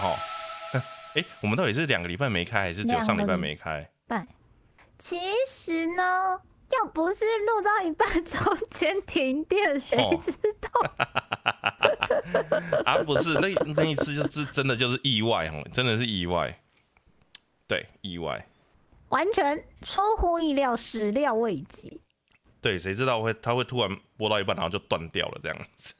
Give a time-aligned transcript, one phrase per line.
[0.00, 0.16] 哈。
[1.14, 3.90] 哎，我们到底是两个礼拜没开，还是只有上礼拜没开？
[4.06, 4.26] 拜。
[4.98, 6.40] 其实呢，
[6.72, 8.40] 要不是录到一半中
[8.70, 10.70] 间停电，谁知道？
[12.86, 16.60] 啊，不是，那那一次就是真的就是意外哦，真的是意外。
[17.66, 18.46] 对，意外。
[19.08, 22.00] 完全出乎意料，始料未及。
[22.60, 25.96] 对，谁知道会他会突然播到一半，然后就断掉了这样子。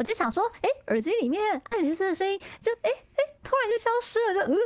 [0.00, 4.56] 我就想说，哎，耳机里面爱丽丝的声音就哎哎，突然就消失了，就嗯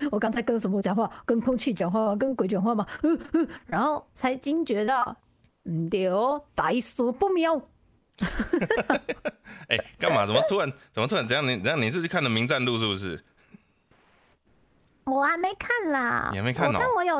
[0.00, 1.10] 嗯，我刚才跟什么讲话？
[1.24, 2.16] 跟空气讲话吗？
[2.16, 2.86] 跟鬼讲话吗？
[3.02, 5.16] 嗯嗯，然后才惊觉到，
[5.64, 7.58] 嗯，对哦，大事不妙。
[9.68, 10.26] 哎，干嘛？
[10.26, 10.70] 怎么突然？
[10.92, 11.26] 怎么突然？
[11.26, 11.42] 这样？
[11.48, 11.80] 你这样？
[11.80, 13.24] 你是去看的《名战录》是不是？
[15.04, 17.16] 我还没看啦，你还没看但我有，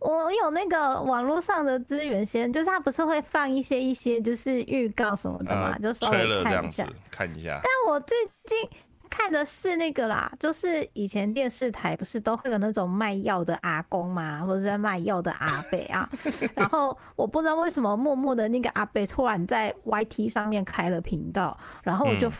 [0.00, 7.60] 我有那个网络上的资源先，就是他不是会放一些一些就是预告什么的嘛，就稍微看一下，看一下。
[7.62, 8.68] 但我最近
[9.10, 16.08] 看的是那个啦，就是以前电视台不是都会有那种卖药的阿公嘛，或者在卖药的阿伯啊，
[16.54, 22.30] 然后我不知道为什么默默的那个阿伯突然在 YT 上面开了频道，然后我就。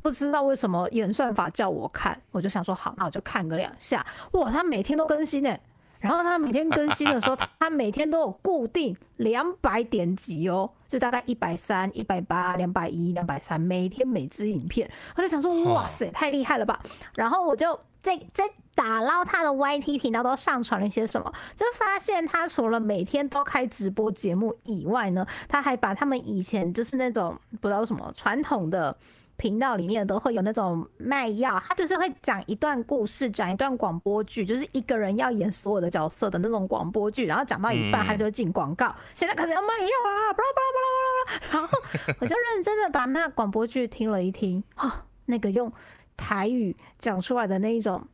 [0.00, 4.04] 不知道为什么演算法叫我看，我就想说好，那我就看个两下。
[4.32, 5.56] 哇，他每天都更新呢，
[6.02, 16.82] 然后他每天更新的时候， 他每天都有固定两百点击哦，就大概一百三、一百八、两百一、两百三，每天每支影片，我就想说哇塞，太厉害了吧！
[17.14, 28.96] 然后我就在在打捞他的 YT 频道都上传了一些什么，就发现他除了每天都开直播节目以外呢，他还把他们以前就是那种不知道什么传统的。
[29.42, 41.78] 频道里面都会有那种卖药，他就是会讲一段故事，讲一段广播剧，就是一个人要演所有的角色的那种广播剧，然后讲到一半他就进广告，现在可能要卖药啦，巴拉巴拉巴拉巴拉，然后
[42.22, 45.72] 我就认真的把那广播剧听了一听，啊，那个用
[46.16, 48.06] 台语讲出来的那一种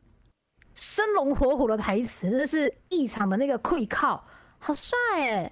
[0.73, 4.23] 生龙活虎的台词，真是异常的那个愧靠，
[4.57, 5.51] 好帅哎。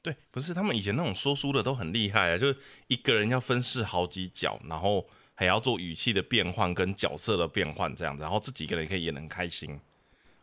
[0.00, 5.04] 对，不是他们以前那种说书的都很厉害啊，就是一个人要分饰好几角，然后
[5.34, 9.78] 还要做语气的变换跟角色的变换这样子，然后自己一个人可以演很开心，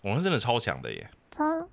[0.02, 1.70] 我们真的超强的耶，超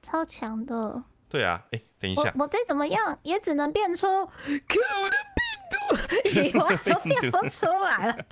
[0.00, 1.02] 超强的。
[1.28, 4.06] 对啊，哎，等一下，我再怎么样也只能变出
[4.46, 8.24] Q 的病毒， 我就变不出来了。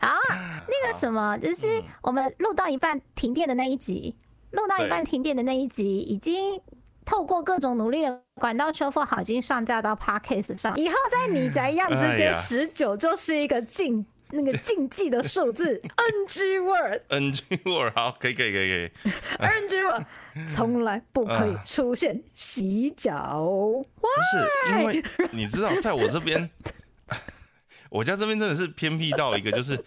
[0.00, 0.14] 好，
[0.68, 4.14] 那个什么，就是我们录到一半停电的那一集，
[4.50, 6.60] 录到一半停电的那一集已经。
[7.04, 10.76] 透过各种努力的管道修复好，已经上架到 Podcast 上。
[10.76, 15.80] 以后在你宅样之间，十 九就是一个禁那个禁忌的数字。
[15.96, 19.12] NG word，NG word，好，可以，可以，可以，可以。
[19.38, 20.04] NG word，
[20.48, 23.38] 从来不可以出现洗脚。
[24.00, 26.48] 不是，因为你知道，在我这边，
[27.90, 29.78] 我家这边真的是偏僻到一个，就是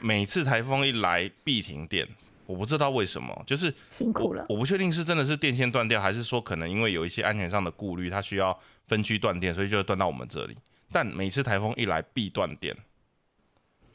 [0.00, 2.08] 每次台风一来必停电。
[2.46, 4.44] 我不知道为什么，就是辛苦了。
[4.48, 10.56] 我不确定是真的是电线断掉，还是说可能因为有一些安全上的顾虑，它需要分区断电，所以就断到我们这里。
[10.90, 12.76] 但每次台风一来必断电。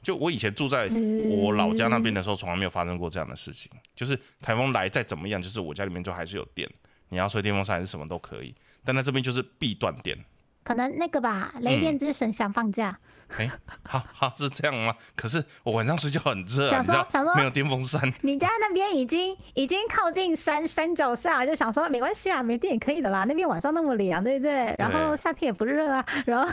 [0.01, 0.89] 就我以前住在
[1.29, 3.69] 我老家那边的时候，从来没有发生过这样的事情。
[3.93, 6.69] 就是台风来再怎么样，就是我家里面就还是有电，
[7.09, 8.55] 你要吹电风扇还是什么都可以。
[8.85, 10.17] 但在这边就是必断电。
[10.67, 12.99] 可能那个吧，雷电之神想放假。
[13.37, 13.49] 哎，
[13.83, 14.93] 好好是这样吗？
[15.15, 18.01] 可是我晚上睡觉很热，想说想说没有电风扇。
[18.19, 23.23] 你家那边已经已经靠近山山脚下，就想说没关系啊，没电也可以的啦。
[23.23, 24.75] 那边晚上那么凉，对不对？
[24.77, 26.05] 然后夏天也不热啊。
[26.25, 26.51] 然后，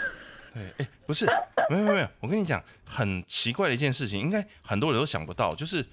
[0.55, 1.27] 对，哎，不是，
[1.69, 5.85] 没有没有，我跟你讲，很奇怪的一件事情，应该很多人都想不到，就是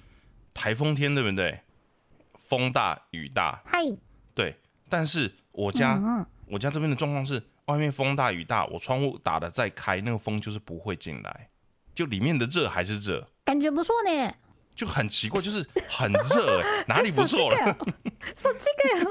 [0.54, 1.60] 台风天，对不对？
[2.38, 3.80] 风大雨大，嗨，
[4.36, 4.56] 对。
[4.88, 6.00] 但是我家
[6.46, 7.42] 我家这边的状况是。
[7.72, 11.50] 外面风大雨大，我窗户打的再开，那个风就是不会进来，
[11.96, 14.34] 就里面的热还是热，感觉不错呢。
[14.74, 17.78] 就很奇怪，就是很热， 哪里不错了？
[18.38, 19.06] 手机给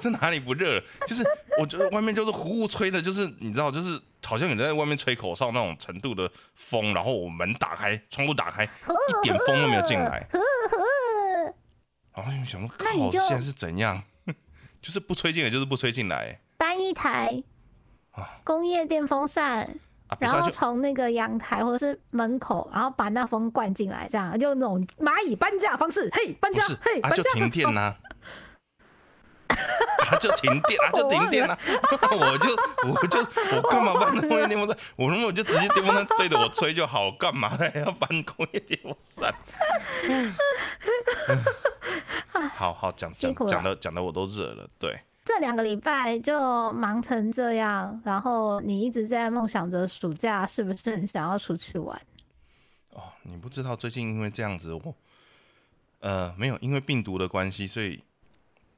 [0.00, 0.80] 这哪里不热？
[1.06, 1.24] 就是
[1.58, 10.28] 我觉得外面就是呼呼吹的，就是你知道，就是好像有人在外面吹口哨那种程度的风，然后我门打开，窗户打开，一点风都没有进来。
[12.14, 14.02] 然后想说，靠，现在是怎样？
[14.82, 16.38] 就是不吹进来，就是不吹进来。
[16.58, 17.42] 搬一台。
[18.44, 19.68] 工业电风扇，
[20.18, 26.08] 然后从那个阳台或者是门口，然后把那风灌进来，这样就那种蚂蚁搬家方式。
[26.12, 27.94] 嘿，搬家，嘿，搬家，就停电呐，
[29.48, 31.58] 啊，就停电啊，就停电啊，
[32.12, 32.56] 我就
[32.88, 33.18] 我就
[33.56, 34.76] 我干嘛搬工业电风扇？
[34.96, 39.34] 我如果就直接电风扇对着我吹就好，干嘛还要搬工业电风扇？
[42.54, 45.00] 好好讲讲讲的讲的我都热了，对。
[45.26, 52.00] 这两个礼拜就忙成这样，然后你一直在梦想着暑假是不是很想要出去玩？
[52.90, 54.94] 哦，你不知道最近因为这样子，我
[55.98, 58.00] 呃没有因为病毒的关系，所以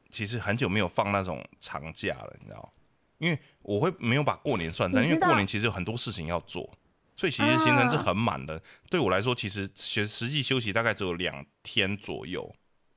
[0.08, 2.72] 其实很久没有放那种长假了，你知道？
[3.18, 6.66] 因为我会没有把过年算在，因为过年其实有很多事情要做，
[7.14, 8.58] 所以其实行程是很满的。
[8.88, 12.50] 对我来说，其实实实际休息大概只有两天左右。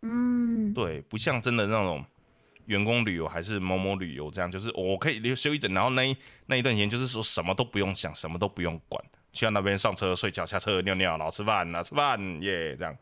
[0.04, 2.04] 嗯，对，不像真的那种
[2.72, 6.16] 员工旅游还是某某旅游这样，就是我可以休一整，然后那一
[6.46, 9.04] 那一段时间就是说什么都不用想，什么都不用管，
[9.34, 12.96] 去到那边上车睡觉，下车尿尿，然后吃饭，然后吃饭耶，这样。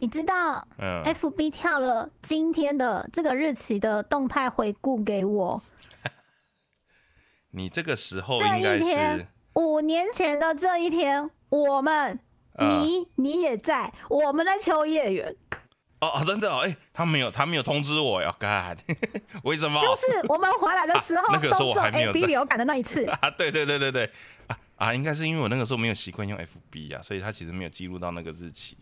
[0.00, 5.62] 你知道，嗯，FB 跳了今天的这个日期的动态回顾给我。
[7.52, 12.18] 你这个时候应该是五年前的这一天，我们，
[12.58, 15.36] 你你也在，我们的秋叶原。
[16.08, 18.76] 哦，真的哦，哎，他没有，他没有通知我呀，干，
[19.44, 19.80] 为什么？
[19.80, 24.10] 就是我们回来的时候， 那个时候我还没有流感的那一次 啊，对对对对对，
[24.48, 28.76] 啊啊，应该是因为我那个时候没有习惯用 FB 啊，所以他其实没有记录到那个日期。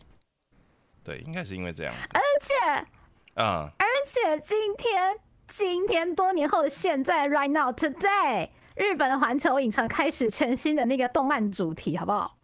[1.04, 1.92] 对，应该是因为这样。
[2.14, 2.86] 而且，
[3.34, 5.16] 嗯，而且今天，
[5.48, 8.50] 今天多年后的现在，right now today。
[8.76, 12.38] 日本的环球影城开始全新的那个动漫主题，好不好？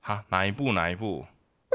[0.00, 0.72] 好，哪一部？
[0.72, 1.24] 哪一部？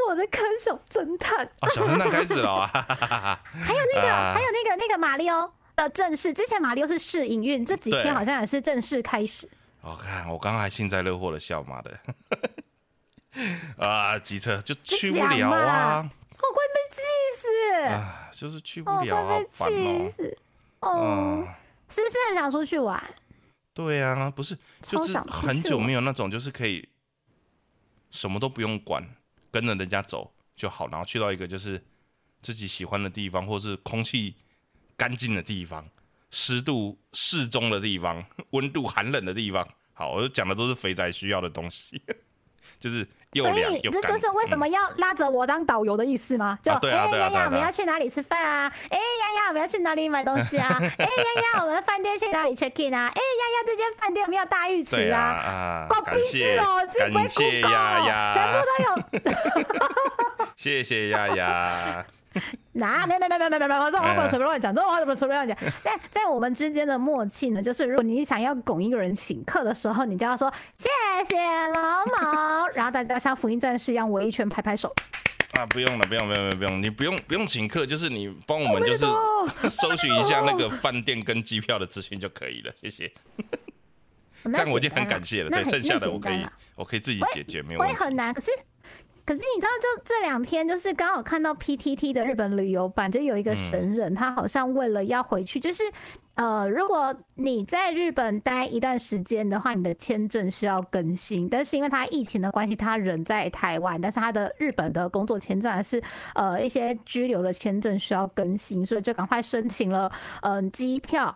[0.09, 1.45] 我的看守侦探。
[1.61, 3.39] 哦，小侦探开始了 啊！
[3.51, 9.49] 还有那个，还有那个那个马里奥的正式，之前马里奥是试营运，这几天好像也是正式开始。
[9.81, 11.99] 我看我刚刚还幸灾乐祸的笑妈的。
[13.77, 16.07] 啊，机车就去不了啊！
[16.37, 17.01] 我快被气
[17.35, 17.87] 死！
[17.87, 20.37] 啊，就是去不了啊，气死！
[20.81, 21.43] 哦，
[21.89, 23.01] 是不是很想出去玩？
[23.73, 26.87] 对啊，不是，就是很久没有那种，就是可以
[28.11, 29.03] 什么都不用管，
[29.53, 31.81] 跟着人家走就好，然后去到一个就是
[32.41, 34.33] 自己喜欢的地方，或是空气
[34.97, 35.87] 干净的地方，
[36.31, 39.65] 湿度适中的地方， 温度寒冷的地方。
[39.93, 42.01] 好，我就讲的都是肥宅需要的东西，
[42.79, 43.07] 就是。
[43.33, 46.57] 所以这就是为什么要拉着我当导游的意思吗？
[46.61, 48.71] 就哎呀呀，我们要去哪里吃饭啊？
[48.89, 50.77] 哎呀呀，我们要去哪里买东西啊？
[50.79, 53.11] 哎呀呀，我们饭店去哪里 check in 啊？
[53.13, 55.85] 哎呀呀，这间饭店有没有大浴池啊？
[55.89, 60.45] 关屁事哦，这不会哭呀，全部都有。
[60.55, 62.05] 谢谢丫丫。
[62.73, 65.57] 那没没没没没没没，这话不能随便乱讲，这话不能随便乱讲。
[65.83, 70.89] 在在我们之间的默契呢，就是如果你想要拱一个人请客的时候，你就要说谢
[71.25, 71.35] 谢
[71.67, 74.93] 某某，然后大家像福音战士一样围一圈拍拍手。
[75.53, 79.05] 啊，不用了，不用不用不用，你不用不用请客，就是你帮我们就是
[79.69, 83.11] 搜寻一下 那个饭店跟机票的资讯就可以了，谢谢。
[84.45, 86.43] 这样我已经很感谢了，对，剩下的我可以
[86.75, 87.95] 我可以自己解决，没有问题。
[87.95, 88.49] 会很难，可是。
[89.25, 95.81] 可是你知道，就这两天，就是刚好看到 PTT 的日本旅游版，就有一个神人，他好像为了要回去，就是
[96.35, 106.03] 呃，如果你在日本待一段时间的话，你的签证是要更新，但是因为他疫情的关系，他人在台湾，但是他的日本的工作签证还是
[106.35, 110.11] 呃一些居留的签证需要更新，所以就赶快申请了
[110.41, 111.33] 嗯机票。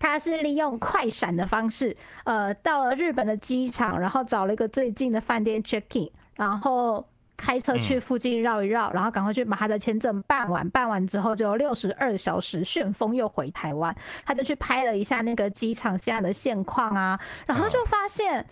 [0.00, 1.94] 他是利用快闪的方式，
[2.24, 6.08] 呃，到了日本的机场，然后找了一个最近的饭店 check in。
[6.40, 7.06] 然后
[7.36, 10.66] 开车去附近绕一绕，然后赶快去把他的签证办完。
[10.70, 13.94] 办完之后就六十二小时旋风又回台湾。
[14.24, 18.46] 他就去拍了一下那个机场现在的现况啊，然后就发现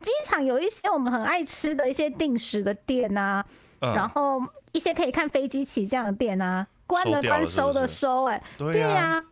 [0.00, 3.42] 机场有一些我们很爱吃的一些定时的店啊，
[3.80, 9.24] 然后一些可以看飞机起降的店啊，关的关收的收，哎，对呀。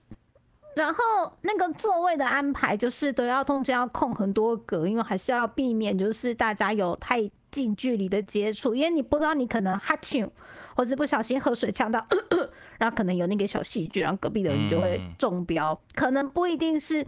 [0.74, 1.02] 然后
[1.42, 10.28] 那个座位的安排就是都要通知要空很多格，因为还是要避免就是大家有太近距离的接触，因为你不知道你可能哈欠
[10.74, 12.04] 或者不小心喝水呛到，
[12.78, 17.06] 然后可能有那个小细菌，然后隔壁的人就会中标，可能不一定是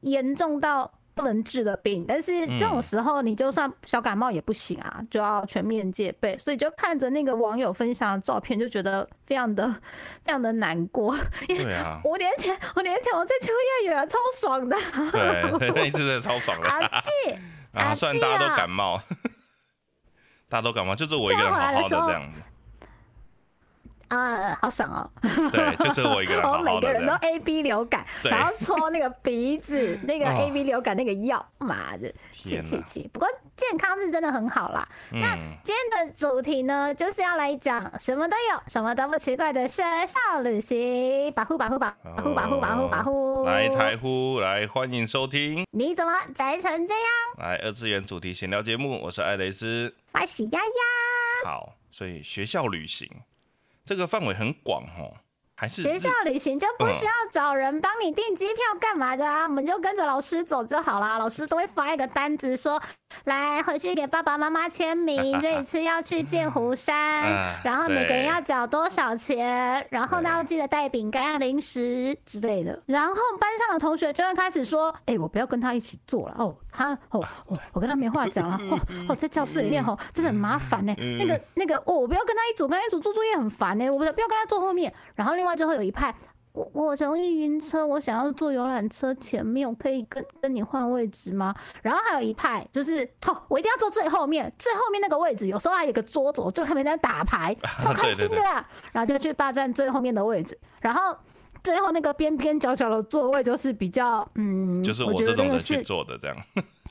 [0.00, 0.90] 严重到。
[1.16, 6.36] 不能治的病，但是这种时候你就算小感冒也不行啊，就要全面戒备。
[6.36, 9.66] 所以就看着那个网友分享的照片，就觉得非常的
[10.22, 11.16] 非常的难过。
[11.48, 14.76] 对啊， 五年前五年前我在秋叶原超爽的，
[15.10, 16.68] 对， 那一次真的超爽的。
[16.68, 17.08] 阿气
[17.72, 19.00] 啊，虽然大家都感冒，
[20.56, 22.40] 大家都感冒，就是我一个人好好的这样子。
[24.08, 25.10] 啊，好爽哦！
[25.50, 26.42] 对，就是我一个人。
[26.46, 33.10] 我每个人都 A B 流感，然后搓那个鼻子， 那个 A B 流感那个药，妈的，气气气！
[33.12, 34.86] 不过健康是真的很好啦。
[35.10, 35.34] 那
[35.64, 41.90] 今天的主题呢，就是要来讲什么都有，什么都不奇怪的学校旅行，保护保护保
[42.22, 43.44] 护保护保护保护。
[43.44, 45.66] 来台呼，来欢迎收听。
[45.72, 47.02] 你怎么宅成这样？
[47.38, 51.50] 来二次元主题闲聊节目，我是艾雷斯，我是丫丫。
[51.50, 53.10] 好，所以学校旅行。
[53.86, 55.14] 这个范围很广哦，
[55.54, 59.44] 还是学校旅行就不需要找人帮你订机票干嘛的啊？
[59.44, 61.18] 我们就跟着老师走就好啦。
[61.18, 62.82] 老师都会发一个单子说，
[63.24, 66.94] 来回去给爸爸妈妈签名， 这一次要去剑湖山，
[67.32, 72.80] 啊然后每个人要缴多少钱，然后呢要记得带饼干、零食之类的。
[72.86, 80.94] 然后班上的同学就会开始说：“哎、我不要跟他一起做了哦，他哦哦，我跟他没话讲了哦哦，在教室里面哦，真的很麻烦呢。
[80.98, 84.92] 嗯那个那个哦，我不要跟他一组，跟他一组做作业很烦呢，我不要不要跟他坐后面。
[85.14, 86.14] 然后另外就会有一派。
[86.56, 91.54] 我我容易晕车，我想要坐游览车前面，我可以跟跟你换位置吗？
[91.82, 98.66] 然后还有一派就是，哦，我一定要坐最后面，最后面那个位置，有时候还有一个桌子，我就他们在那打牌， 超开心的啦。
[98.90, 101.14] 然后就去霸占最后面的位置，然后
[101.62, 106.36] 最后那个边边角角的座位就是比较，嗯，就是我这种人去坐的这样。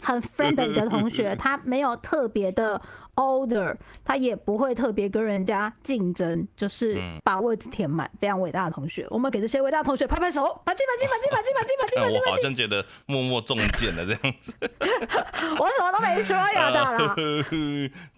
[0.05, 2.79] 很 friendly 的同学，他没有特别的
[3.15, 8.09] older，他也不会特别跟人家竞争，就是嗯把位置填满。
[8.19, 14.53] 非常伟大的同学，我们给这些伟大的同学拍拍手， 把进，把进，把进，把进，把进，把进，把进，我好像觉得默默中箭了这样子。
[15.57, 17.15] 我什么都没说，呀，大佬。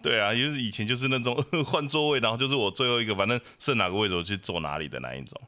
[0.02, 5.40] 对啊，就是以前就是那种换座位，然后就是我最后一个，反正剩哪个位置我去坐哪里的那一种。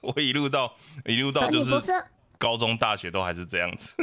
[0.00, 0.72] 我一路到
[1.06, 1.92] 一路到就是，
[2.38, 3.94] 高中、大学都还是这样子。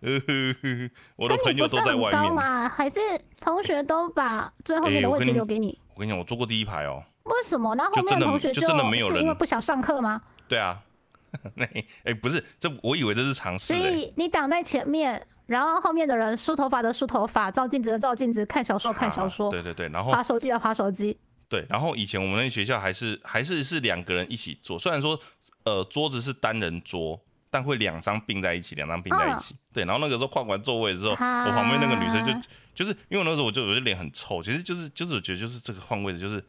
[1.16, 2.12] 我的朋友都在外面。
[2.12, 2.68] 高吗？
[2.68, 3.00] 还是
[3.40, 5.78] 同学都把最后面的位置留给你？
[5.94, 7.02] 我跟你讲，我坐过第一排哦。
[7.24, 7.74] 为什么？
[7.74, 10.20] 那后面的同学就真的没有是人因为不想上课吗？
[10.48, 10.80] 对啊
[11.54, 11.64] 那
[12.04, 21.16] 哎、不是，这我以为这是常识所哎、以你挡在前面，然后后面的人梳头发的梳头发，照镜子的照镜子，看小说看小说，啊对对对，然后划手机的划手机。
[21.48, 25.18] 对，然后以前我们那学校还是还是是两个人一起坐，虽然说
[25.64, 29.56] 呃桌子是单人桌，但会两张并在一起，两张并在一起。
[29.72, 36.42] 对，然后那个时候换完座位之后，啊我旁边那个女生就就是因为那时候我就我就脸很臭，其实就是就是我觉得就是这个换位置就是。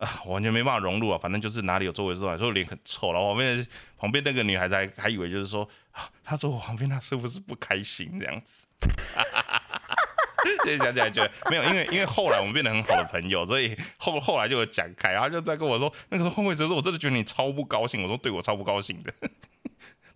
[0.00, 1.18] 啊，我完全没办法融入啊！
[1.20, 3.12] 反正就是哪里有座位坐哪里，所以我脸很臭。
[3.12, 3.66] 然后旁边
[3.98, 8.66] 旁边那个女孩子还还以为就是说，啊，她坐我旁边，她是不是不开心这样子？
[10.64, 18.02] 现在想起来觉得没有，因为因为后来我们变得很好的朋友，所以后后来就有讲开，然后就在跟我说，那个时候换位置的时候，我真的觉得你超不高兴。
[18.02, 19.12] 我说对，我超不高兴的，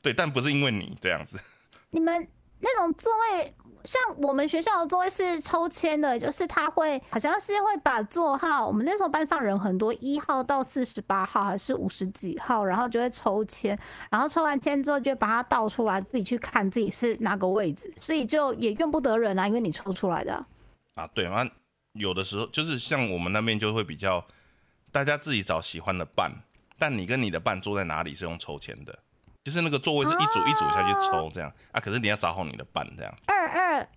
[0.05, 1.41] 对，但不是因为你这样子，
[1.93, 2.29] 你们
[2.61, 13.79] 那种座位，像我们学校的座位是抽签的，就是他会好像是会把座号，我们那时候班上人很多，一号到四十八号还是五十几号，然后就会抽签，
[14.11, 20.35] 然后抽完签之后就把它倒出来，自己去看自己是哪个位置，所以就也怨不得人啊，因为你抽出来的。
[20.35, 20.47] 啊、
[21.05, 21.51] 啊，对啊，
[21.95, 24.23] 有的时候就是像我们那边就会比较，
[24.93, 26.31] 大家自己找喜欢的伴，
[26.79, 28.99] 但你跟你的伴坐在哪里是用抽签的，
[29.45, 31.81] 就是那个座位是一组一组下去抽这样啊。
[31.81, 33.15] 可是你要找好你的伴这样。
[33.27, 33.89] 二二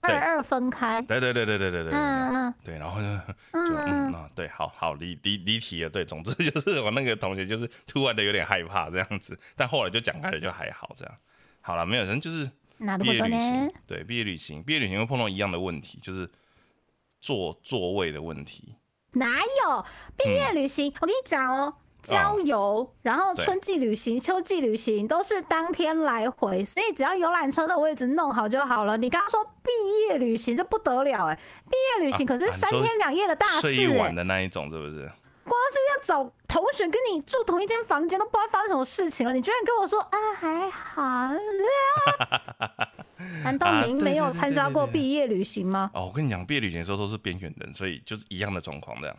[0.00, 1.00] 二二分开。
[1.02, 11.14] 对对对对对对嗯嗯对然后呢嗯嗯嗯对好好离离离题了对总之就是我那个同学就是突然的有点害怕这样子但后来就讲开了就还好这样。
[11.60, 12.44] 好了没有人就是
[12.78, 16.28] 哪那旅多人对毕业旅行毕业旅行会碰到一样的问题就是
[17.20, 18.74] 座座位的问题。
[19.12, 19.86] 哪有？
[20.16, 28.96] 毕业旅行我跟你讲哦郊游，然后春季旅行、秋季旅行都是当天来回，所以只要游览车的位置弄好就好了。
[28.96, 29.70] 你刚刚说毕
[30.08, 31.38] 业旅行，这不得了哎！
[31.70, 35.10] 毕业旅行可是三天两夜的大睡事哎、一晚的那一种，是不是？
[35.44, 39.32] 光是要找同学跟你住同一间房间，都不知道发生什么事情了。
[39.34, 42.88] 你居然跟我说啊还好啦？
[43.44, 45.90] 难道您没有参加过毕业旅行吗？
[45.92, 49.14] 哦，我跟你讲，毕业旅行的时候都是边缘人，所以就是一样的状况，这样，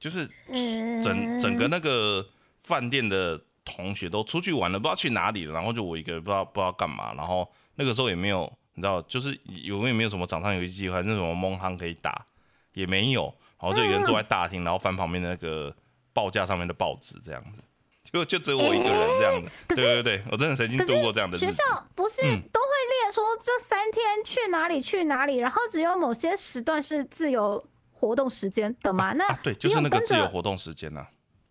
[0.00, 2.26] 就是嗯，整整个那个
[2.62, 12.26] 饭店的同学都出去玩了，不知道去哪里了，然后就我一个人不知道不知道干嘛，然后那个时候也没有，你知道，就是有也没有什么掌上游戏机会，那什么蒙夯可以打，
[12.72, 15.72] 也没有，然后就一个人坐在大厅，然后翻旁边的那个
[16.12, 17.62] 报价上面的报纸这样子，
[18.10, 21.56] 就就只有我一个人这样子，对对对，我真的曾经可度过这样的学日子。
[21.58, 22.68] 校不是嗯都会
[23.04, 27.62] 列说这三天去哪里去哪里，然后只有某些时段是自由
[28.00, 29.12] 活动时间的嘛？
[29.12, 31.06] 那啊，对，就是那个自由活动时间呐、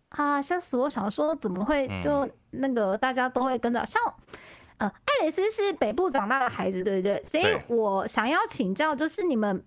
[0.08, 0.90] 啊，吓死我！
[0.90, 4.02] 想说怎么会嗯就那个大家都会跟着，像
[4.78, 7.22] 呃，爱蕾丝是北部长大的孩子，对不对？
[7.22, 9.64] 所以我想要请教，就是你们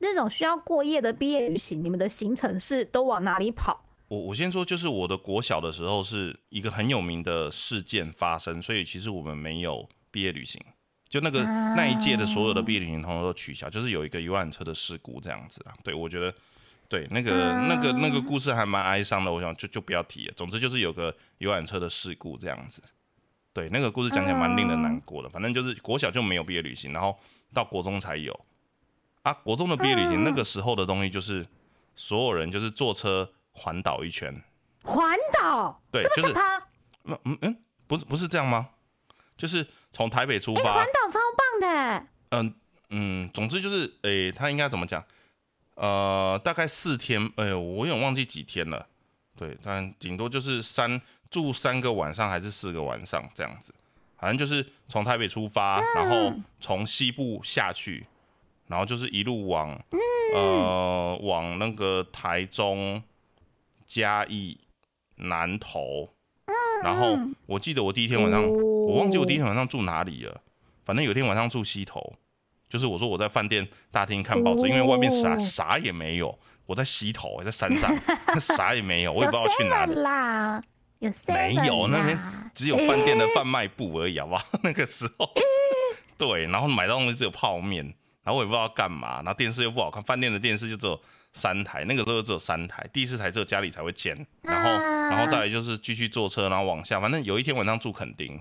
[0.00, 3.84] 那种需要过夜的毕业旅行，你们的行程是都往哪里跑？
[4.08, 10.60] 我我先说，就是我的国小的时候是一个很有名的事件发生，所以其实我们没有毕业旅行，
[11.08, 15.72] 就那个、那一届的所有的毕业旅行通通都取消，就是有一个游览车的事故这样子啊。
[15.84, 16.34] 对我觉得，
[16.88, 20.34] 对那个、那个那个故事还蛮哀伤的，我想就就不要提了。
[20.36, 22.82] 总之就是有个游览车的事故这样子。
[23.52, 25.28] 对，那个故事讲起来蛮令人难过的。
[25.28, 27.18] 反正就是国小就没有毕业旅行，然后
[27.54, 28.38] 到国中才有。
[29.22, 31.46] 啊，国中的毕业旅行、那个时候的东西就是
[31.94, 34.42] 所有人就是坐车环岛一圈。
[34.82, 36.66] 环岛，对，就是这么想趴？
[37.04, 38.68] 嗯嗯嗯，不是不是这样吗？
[39.36, 42.54] 就是从台北出哎，发环，岛超棒的，嗯
[42.90, 45.02] 嗯，总之就是，诶、他应该怎么讲？
[45.74, 48.86] 呃，大概四天，哎、呦，我有点忘记几天了。
[49.38, 51.00] 对，但顶多就是三
[51.30, 53.74] 住三个晚上还是四个晚上这样子，
[54.18, 58.06] 反正就是从台北出发，然后从西部下去，
[58.66, 59.82] 然后就是一路往、
[60.34, 63.02] 呃往那个台中、
[63.86, 64.58] 嘉义、
[65.14, 66.10] 南投，
[66.44, 66.54] 嗯。
[66.84, 68.42] 然后我记得我第一天晚上，
[68.86, 70.40] 我忘记我第一天晚上住哪里了，
[70.84, 72.14] 反正有一天晚上住西头，
[72.68, 77.92] 就是我说我在饭店大厅看报纸，因为外面啥啥也没有，我在西头，在山上，
[78.38, 79.94] 啥也没有，我也不知道去哪里。
[79.94, 80.62] 啦，
[81.00, 82.18] 有没有那边
[82.54, 84.44] 只有饭店的贩卖部而已，好不好？
[84.62, 85.28] 那个时候，
[86.16, 87.84] 对，然后买到东西只有泡面，
[88.22, 91.00] 然后我也不知道干嘛，然后电视又不好看，饭店的电视就只有
[91.32, 94.70] 三台，那个时候只有三台，第四台只有家里才会牵，然后，
[95.10, 98.40] 然后再来就是继续坐车，然后往下，反正有一天晚上住垦丁，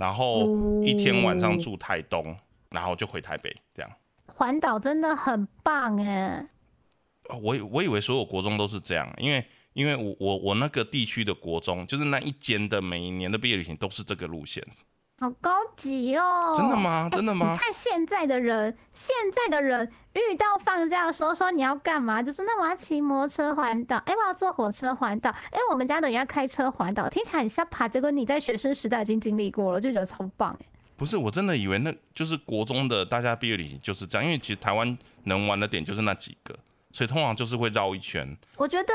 [0.00, 2.34] 然后一天晚上住台东，
[2.70, 3.92] 然后就回台北，这样。
[4.26, 6.48] 环岛真的很棒哎，
[7.28, 14.66] 哦我以我以为所有国中都是这样，因为因为我我我那个地区的国中，就是那一间的每一年的毕业旅行都是这个路线。
[15.22, 16.54] 好高级哦！
[16.56, 17.06] 真的吗？
[17.12, 17.58] 真的吗你？
[17.58, 30.66] 看现在的人，现在的人遇到放假的时候说你要干嘛，就是那我要骑摩托车环岛，哎、我要坐火车环岛，哎、我们家的人要开车环岛，听起来很像爬，结果你在学生时代已经经历过了，就觉得超棒哎。
[30.96, 36.58] 不是，我真的以为那就是国中的大家毕业旅行就是这样，因为其实台湾能玩的点就是那几个，
[36.92, 38.34] 所以通常就是会绕一圈。
[38.56, 38.94] 我觉得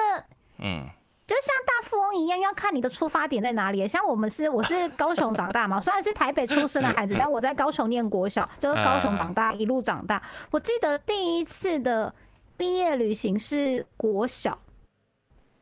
[0.57, 0.89] 嗯，
[1.27, 3.87] 就像大富翁一样，要看你的出发点在哪里。
[3.87, 10.21] 像我们是我是高雄长大嘛，虽然是台北出生的孩子，但我在高雄念国小，就是高雄长大，一路长大。
[10.51, 12.13] 我记得第一次的
[12.55, 14.59] 毕业旅行是国小，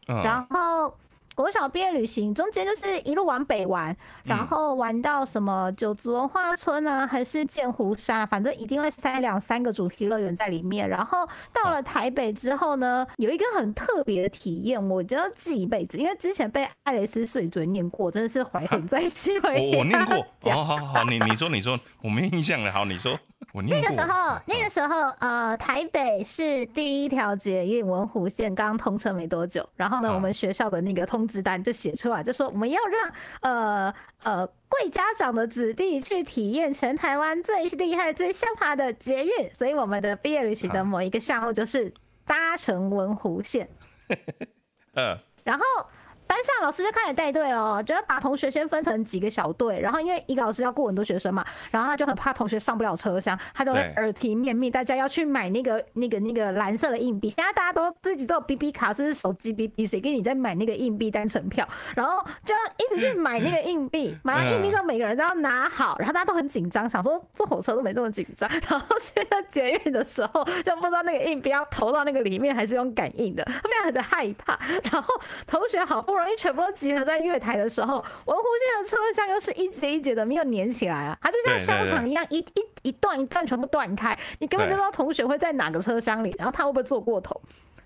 [0.07, 0.93] 嗯然后
[1.35, 10.87] 国小毕业旅行中间就是一路往北玩，然后玩到什么九族文化村啊，还是剑湖山啊，反正一定会塞两三个主题乐园在里面。
[10.87, 19.39] 然后到了台北之后呢，有一个很特别的体验，我就要记一辈子，因为之前被爱蕾丝碎嘴念过，真的是怀恨在心。
[19.41, 23.19] 我我念过，哦，好好好，你你说你说，我没印象了，好，你说
[23.61, 33.11] 那个时候，那嗯个时候，呃，台北是第一条捷运文湖线刚通车没多久，然后呢，啊我们学校的那个通知单就写出来，就说我们要让
[33.41, 41.93] 呃呃贵家长的子弟去体验全台湾最厉害、最下爬的捷运，所以我们的毕业旅行的某一个项目就是
[42.25, 43.69] 搭乘文湖线，
[44.95, 45.17] 嗯。
[45.43, 45.63] 然后。
[46.33, 57.29] 班上老师就开始带队了哦，就要把同学先分成几个小队，然后因为一个老师要顾很多学生嘛，然后他就很怕同学上不了车厢，他都会耳提面命大家要去买那个那个那个蓝色的硬币。
[57.29, 61.67] 现在大家都自己都有 BB 卡，这是手机 BB，谁给你在买那个硬币单程票？
[61.95, 74.57] 然后就要一直去买那个硬币， 买完硬币之后每个人都要拿好，然后大家都很紧张，想说坐火车都没这么紧张，然后去到捷运的时候就不知道那个硬币要投到那个里面还是用感应的，非常的害怕。
[74.91, 75.13] 然后
[75.45, 87.41] 同学好不容易全部都集合在月台的时候，文湖线的车厢又是一节一节的没有粘起来啊，它就像商场一样，一一一段一段全部断开，你根本就不知道同学会在哪个车厢里，然后他会不会坐过头。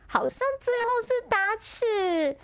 [0.08, 2.38] 好像最后是搭去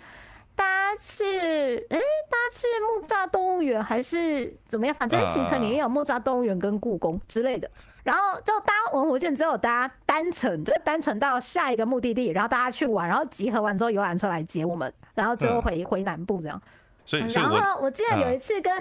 [0.54, 4.94] 搭去，诶、搭去木栅动物园还是怎么样？
[4.94, 7.70] 反正行程里面有木栅动物园跟故宫之类的。
[8.04, 16.62] 然后就搭文湖线只有搭单程，就是单程到下一个目的地，然后大家去玩，然后集合完之后游览车来接我们，然后最后回、回南部这样。
[17.04, 18.72] 所以所以然后我记得有一次跟、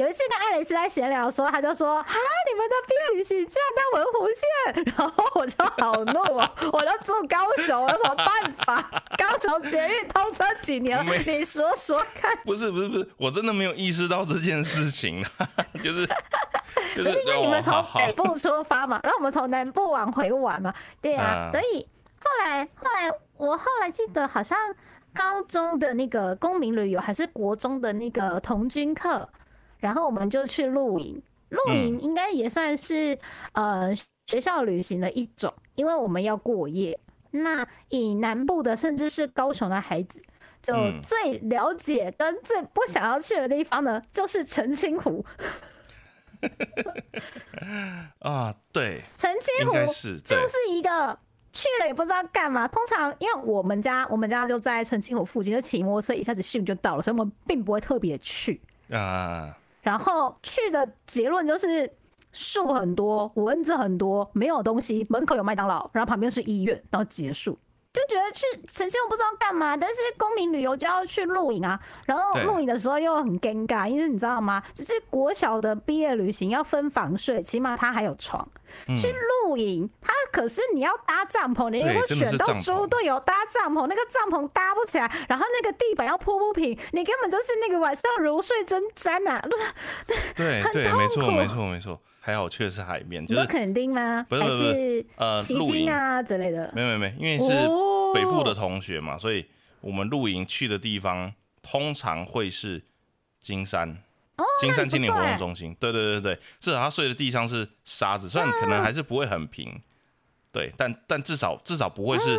[0.00, 2.14] 有一次跟艾蕾丝在闲聊的时候，他就说：“哈，
[2.50, 9.02] 你们的毕业旅行居然到文湖线！”然后我就好怒哦，我就住高雄，有什么办法？
[9.18, 11.14] 高雄捷运通车几年了？
[11.26, 12.34] 你说说看。
[12.46, 15.22] 不是不是不是，我真的没有意识到这件事情，
[15.84, 16.06] 就是
[16.96, 21.86] 就可是因为你们从北部出发嘛，然后我们从南部往回玩嘛，对啊，啊所以
[22.24, 24.56] 后来后来我后来记得好像
[25.12, 29.28] 高中的那个公民旅游还是国中的那个童军课，
[29.80, 33.18] 然后我们就去露营，露营应该也算是、
[33.52, 33.94] 呃
[34.26, 36.96] 学校旅行的一种，因为我们要过夜。
[37.32, 40.22] 那以南部的甚至是高雄的孩子。
[40.62, 45.24] 就嗯最了解跟最不想要去的地方呢，就是澄清湖。
[48.20, 51.18] 啊，对，澄清湖是就是一个
[51.50, 52.68] 去了也不知道干嘛。
[52.68, 58.60] 通常因为我们家我们家就在澄清湖附近，就骑摩托车一下子咻就到了，所以我们并不会特别去。
[58.90, 61.90] 啊，然后去的结论就是
[62.32, 67.58] 树很多，蚊子很多，没有东西，门口有麦当劳，然后旁边是医院，然后结束。
[67.92, 74.62] 就觉得去神仙我不知道干嘛，但是公民旅游就要去露营啊，然后露营的时候又很尴尬，因为你知道吗？
[74.72, 78.48] 就是国小的毕业旅行要分房睡，起码他还有床。
[78.86, 79.12] 去
[79.44, 89.42] 露营，他可是你要搭帐篷，你如果选到猪队友搭帐篷，那个帐篷搭不起来，然后那个地板要铺不平，你根本就是那个晚上如睡针毡啊！
[90.36, 94.24] 对对，很痛没错苦没错没错，还好去的是海边，就是肯定吗？
[94.28, 96.70] 不是不是是呃奇露营啊之类的？
[96.76, 99.44] 没没没，因为是哦北部的同学嘛，所以
[99.80, 102.82] 我们露营去的地方通常会是
[103.40, 104.02] 金山。
[104.58, 109.78] 金山青年活动中心，对对对对，至少他睡的地上是沙子，虽然可能还是不会很平，
[110.50, 112.38] 对，但但至少至少不会是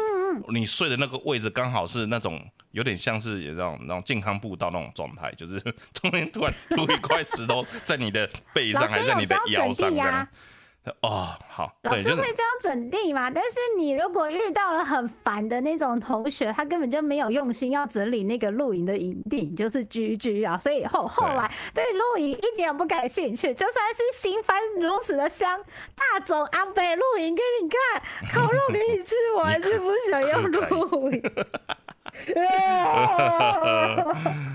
[0.51, 5.59] 你睡的那个位置刚好是那种有点像是有那种那种健康步道那种状态，就是
[5.93, 10.27] 中间突然吐一块石头在你的背上，还是在你的腰上呀。
[11.01, 20.57] 哦，好，老师就是会教整地嘛，但是你如果遇到了很烦的那种同学，他根本就没有用心要整理那个露营的营地，就是居居啊。
[20.57, 25.61] 所以后后来对露营一点也不感兴趣，就算是新番如此的香，
[25.95, 28.01] 大众阿北露营给你看，
[28.33, 31.21] 烤肉给你吃，我还是不想要 露营。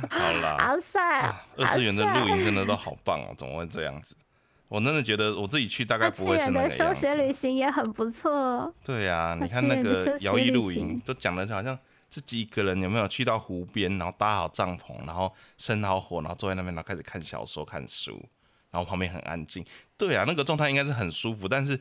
[0.08, 1.46] 好啦， 好帅啊！
[1.56, 4.14] 二次元的露营真的都好棒哦，怎么会这样子？
[4.68, 7.00] 我真的觉得我自己去大概不会是元的休那个样子。
[7.00, 8.74] 学旅行也很不错。
[8.84, 11.78] 对呀、你看那个摇曳露营行，都讲的好像
[12.10, 18.20] 自己一个人有没有去到湖边，然后搭好帐篷，然后生好火，然后坐在那边，然后开始看小说、看书，
[18.72, 19.64] 然后旁边很安静。
[19.96, 21.80] 对啊，那个状态应该是很舒服，但是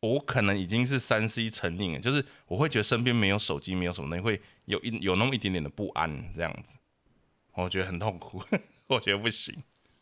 [0.00, 6.76] 我可能已经是三 C 成瘾了，就是我会觉得身边没有手机，没有什么东西，会有一有那么一点点的不安，这样子，
[7.54, 8.42] 我觉得很痛苦，
[8.88, 9.54] 我觉得不行。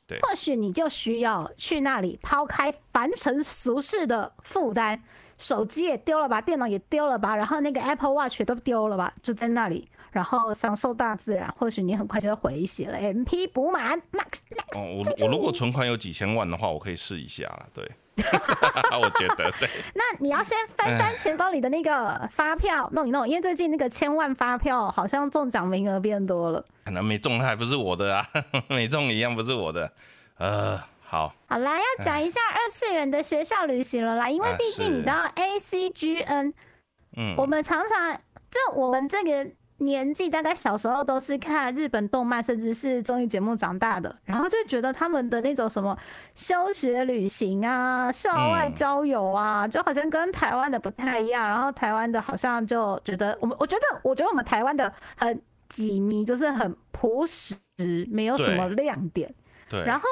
[0.06, 5.02] 对或许你就需要去那里抛开凡尘俗世的负担，
[5.37, 11.54] 手机也丢了吧，电脑也丢了吧，然后那个 Apple Watch 也都丢了吧，就在那里，然后享受大自然。
[11.58, 14.38] 或许你很快就会回血了，MP 补满 Max。
[14.74, 17.68] 哦，我我如果存款有几千万的话，我可以试一下了。
[17.74, 17.87] 对，
[18.98, 19.68] 我觉得对。
[19.94, 26.64] 那你要先翻翻钱包里的那个发票，弄一弄，因为最近那个千万发票好像中奖名额变多了。
[26.84, 28.26] 可能没中还不是我的啊，
[28.68, 29.92] 没中一样不是我的。
[30.38, 36.52] 呃，好，好啦，要讲一下二次元的学校旅行了啦，因为啊毕竟你是知道 ACGN，
[37.16, 38.14] 嗯，我们常常
[38.50, 45.96] 就我们这个年纪，大概小时候都是看日本动漫，甚至是综艺节目长大的，然后就觉得他们的那种什么
[46.34, 51.48] 休学旅行啊、校外嗯交友啊，就好像跟台湾的不太一样。
[51.48, 57.56] 然后台湾的好像就觉得我们，我觉得，我觉得我们台湾的很紧密，就是很朴实，
[58.10, 59.32] 没有什么亮点。
[59.68, 60.08] 对，然后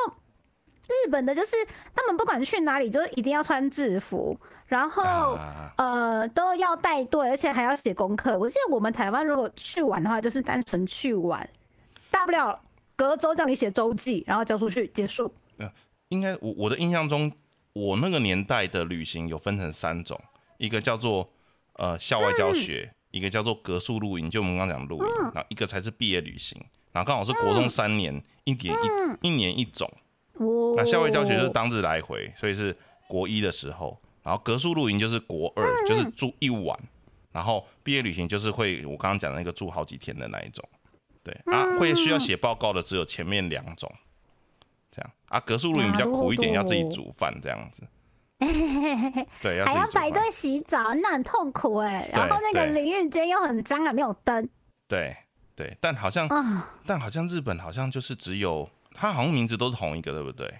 [0.86, 1.56] 日本的就是
[1.92, 5.72] 他们不管去哪里，就是一定要穿制服，然后、啊。
[5.76, 8.38] 呃都要带队，而且还要写功课。
[8.38, 11.46] 我记得我们台湾如果去玩的话，就是单纯去玩，
[12.10, 12.58] 大不了
[12.96, 15.32] 隔周叫你写周记，然后交出去结束。
[16.08, 17.30] 应该我我的印象中，
[17.74, 20.18] 我那个年代的旅行有分成三种，
[20.56, 21.28] 一个叫做
[21.74, 26.58] 呃校外教学，一个叫做格数露营，就我们刚刚讲的露营，然后一个才是毕业旅行，
[26.92, 28.74] 然后刚好是国中三年，一年
[29.20, 29.86] 一一年一种。
[30.34, 30.74] 哦。
[30.76, 32.74] 那校外教学就是当日来回，所以是
[33.06, 36.76] 国一的时候，然后格宿露营就是国二，就是住一晚，
[37.30, 40.68] 然后毕业旅行就是会我刚刚讲的那个住好几天的那一种，
[41.22, 43.88] 对啊，会需要写报告的只有前面两种，
[44.90, 45.08] 这样。
[45.28, 47.86] 啊，格宿露营比较苦一点，要自己煮饭这样子，
[49.40, 54.48] 对，要还要排队，洗澡，那很痛苦哎、然后那个淋浴间又很脏啊，没有灯。
[54.88, 55.16] 对
[55.54, 56.74] 对，但好像啊。
[56.84, 60.52] 但好像日本好像就是只有它好像名字都是同一个，对不对？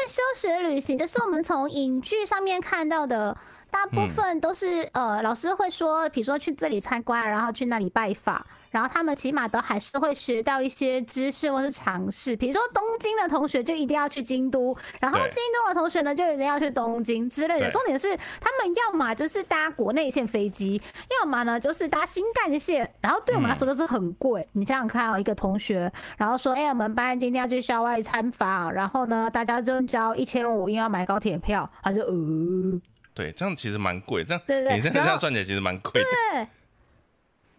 [0.00, 3.36] 他们休学旅行，就是我们从影剧上面看到的，
[3.70, 12.36] 大部分都是、呃，老师会说，比如说去这里参观，然后去那里拜访，然后他们起码都还是会学到一些知识或是尝试。
[12.36, 17.70] 比如说东京的同学就一定要去京都，然后京都的同学呢就一定要去东京之类的。
[17.70, 20.80] 重点是他们要么就是搭国内线飞机，
[21.20, 24.46] 要么呢就是搭新干线，然后对我们来说就是很贵。
[24.52, 32.80] 你想想看哦，一个同学，然后说，哎、我们班今天要去校外参访，然后呢，大家就交一千五，因为要买高铁票，他就呃，
[33.14, 36.08] 对，这样其实蛮贵，这样对对你这样这样算起来其实蛮贵的。
[36.38, 36.48] 对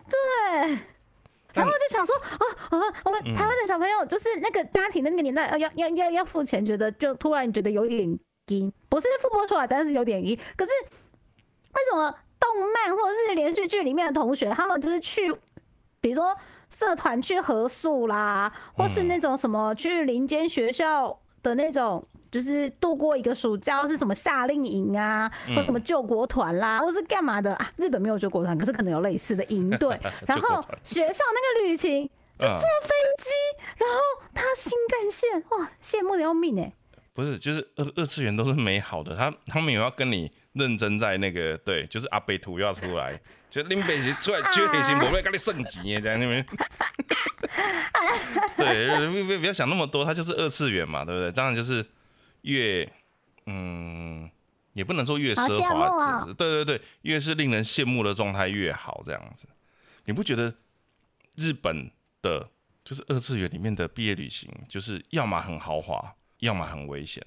[0.09, 0.77] 对。
[1.53, 10.37] 然后我就想说，啊啊，我们台湾的小朋友就是那个家庭的那个年代，呃要要要要付钱，觉得就突然觉得有点阴，不是付不出来，但是有点阴。
[10.55, 15.31] 可是为什么动漫或者是连续剧里面的同学，他们就是去，
[15.99, 16.35] 比如说
[16.69, 27.71] 社团去合宿啦，或是那种什么去林间学校的那种就是度过一个暑假，是什么夏令营啊，或什么救国团啦，或是干嘛的啊？
[27.75, 29.99] 日本没有救国团，可是可能有类似的营队。
[30.25, 33.29] 然后学校那个旅行就坐飞机，
[33.77, 33.99] 然后
[34.33, 36.71] 他新干线，哇，羡慕的要命哎！
[37.13, 43.19] 不是，就是二二次元都是美好的，他他们有要跟你认真在那个对，就是阿贝图要出来，
[43.51, 46.45] 就林北是出来缺黑心，我会跟你升级这样你们。
[48.55, 51.29] 对，不不要想那么多，他就是二次元嘛，对不对？
[51.33, 51.85] 当然就是
[52.41, 52.91] 越
[53.45, 54.29] 嗯，
[54.73, 59.47] 也不能说越奢华，对对对，越是令人羡慕的状态越好，这样子。
[60.05, 60.53] 你不觉得
[61.35, 62.49] 日本的
[62.83, 66.15] 就是二次元里面的毕业旅行，就是要么很豪华？
[66.39, 67.23] 要么很危险，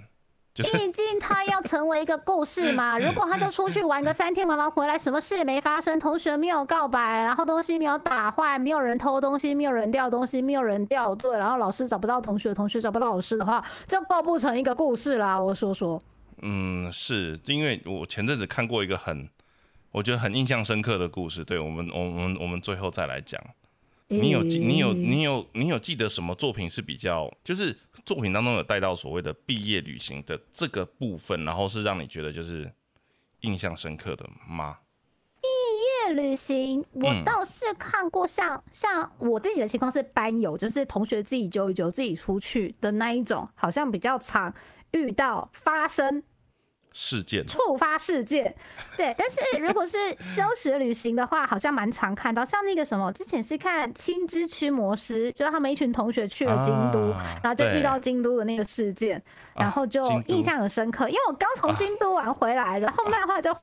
[0.63, 2.97] 毕竟他要成为一个故事嘛。
[3.01, 15.37] 如果他就出去玩个三天玩完回来，什么事也没发生，同学没有告白，然后东西没有打坏，没有人偷东西，没有人掉东西，没有人掉队，然后老师找不到同学，同学找不到老师的话，就构不成一个故事啦。
[15.37, 16.01] 我说说，
[16.43, 19.29] 嗯，是因为我前阵子看过一个很，
[19.91, 21.45] 我觉得很印象深刻的故事。
[21.45, 23.43] 对我们，我们，我们最后再来讲。
[24.09, 32.71] 你有记你有你有你有记得什么作品是比较就是作品当中有带到所谓的毕业旅行的这个部分，然后是让你觉得就是
[33.41, 34.79] 印象深刻的吗？
[35.41, 35.49] 毕
[36.11, 44.55] 业旅行我倒是看过，像像我自己的情况是班友，就是同学自己揪一揪自己出去的那一种，好像比较常
[44.93, 46.23] 遇到发生。
[46.95, 47.47] 事件。
[47.47, 48.55] 触发事件，
[48.97, 57.11] 对，但是如果是休学旅行的话，好像蛮常看到，像那个什么，之前是看《青之驱魔师》，就是他们一群同学去了京都，
[57.43, 59.23] 然后就遇到京都的那个事件，
[59.55, 63.55] 然后就印象很深刻，因为我刚从京都玩回来，然后漫画就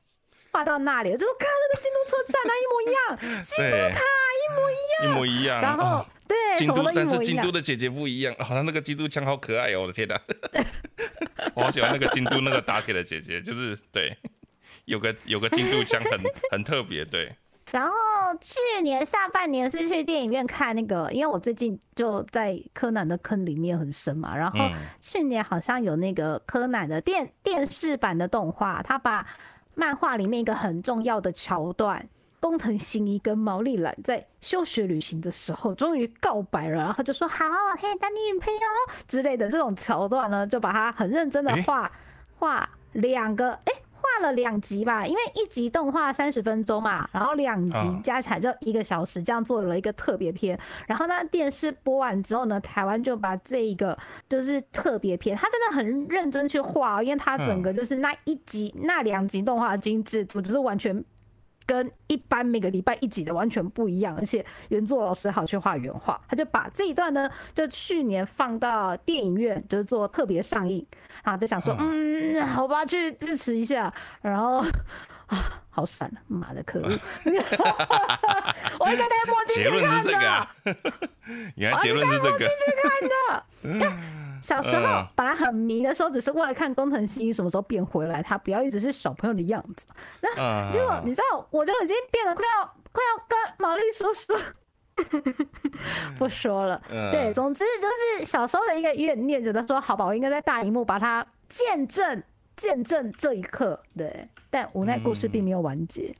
[0.52, 4.00] 画到那里，就说看那个京都车站那一模一样， 京都塔
[4.42, 10.20] 一模一样，一模一样，然后对，京都，但是京都的姐姐不一样，好像那个京都枪好可爱哦，我的天哪！
[11.54, 14.16] 我好喜欢那个京都那个打铁的姐姐，就是对，
[14.86, 17.34] 有个有个京都腔很 很特别，对。
[17.70, 17.90] 然后
[18.38, 24.36] 去年下半年是去电影院看那个，因为我最近就在柯南的坑里面很深嘛。
[24.36, 24.58] 然后
[25.00, 29.26] 去年好像有那个柯南的电电视版的动画，他把
[29.74, 32.06] 漫画里面一个很重要的桥段。
[32.42, 37.36] 工藤新一跟毛利兰在休学旅行的时候，终于告白了，然后就说好，
[37.80, 38.60] 可以当你女朋友
[39.06, 41.88] 之类的这种桥段呢，就把它很认真的画
[42.36, 50.58] 画两个，哎，画了两集吧，因为一集动画三十分钟嘛，然后两集加起来就一个小时，这样做了一个特别篇。
[50.88, 53.96] 然后呢，电视播完之后呢，台湾就把这一个
[54.28, 61.04] 就是特别篇，他真的很认真去画，因为他整个就是那一集那两集动画精致度就是完全。
[61.72, 70.86] 跟一般每个礼拜一集的完全不一样，而且原作老师好去画原画，他就把这一段呢，就去年放到电影院，就是做特别上映，
[71.24, 74.58] 然后就想说，嗯，好吧，去支持一下，然后
[75.28, 76.84] 啊，好闪啊，妈的，可恶！
[78.78, 80.48] 我应该戴墨镜去看的，
[81.56, 83.96] 原来结论是这个，我进去看的。
[84.42, 89.86] 小时候本来很迷的时候，只是为了看工藤新一什么时候变回来，他不要一直是小朋友的样子。
[90.20, 94.34] 那结果你知道，我就已经变得快要快要跟毛利叔叔
[96.18, 96.82] 不说了。
[97.10, 97.88] 对，总之就
[98.20, 102.22] 是小时候的一个怨念，觉得说好吧，我应该在大荧幕把它见证
[102.56, 103.80] 见证这一刻。
[103.96, 106.14] 对，但无奈故事并没有完结。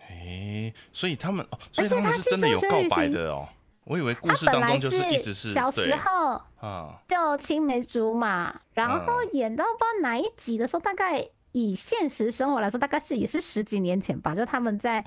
[0.00, 3.48] 哎，所以他们，所以他们是真的有告白的哦。
[3.84, 14.34] 我以为故事当中就是一直是小时候啊，就青梅竹马，然后演到不知道哪一集的时候，大概以现实生活来说，大概是也是十几年前吧。
[14.34, 15.04] 就他们在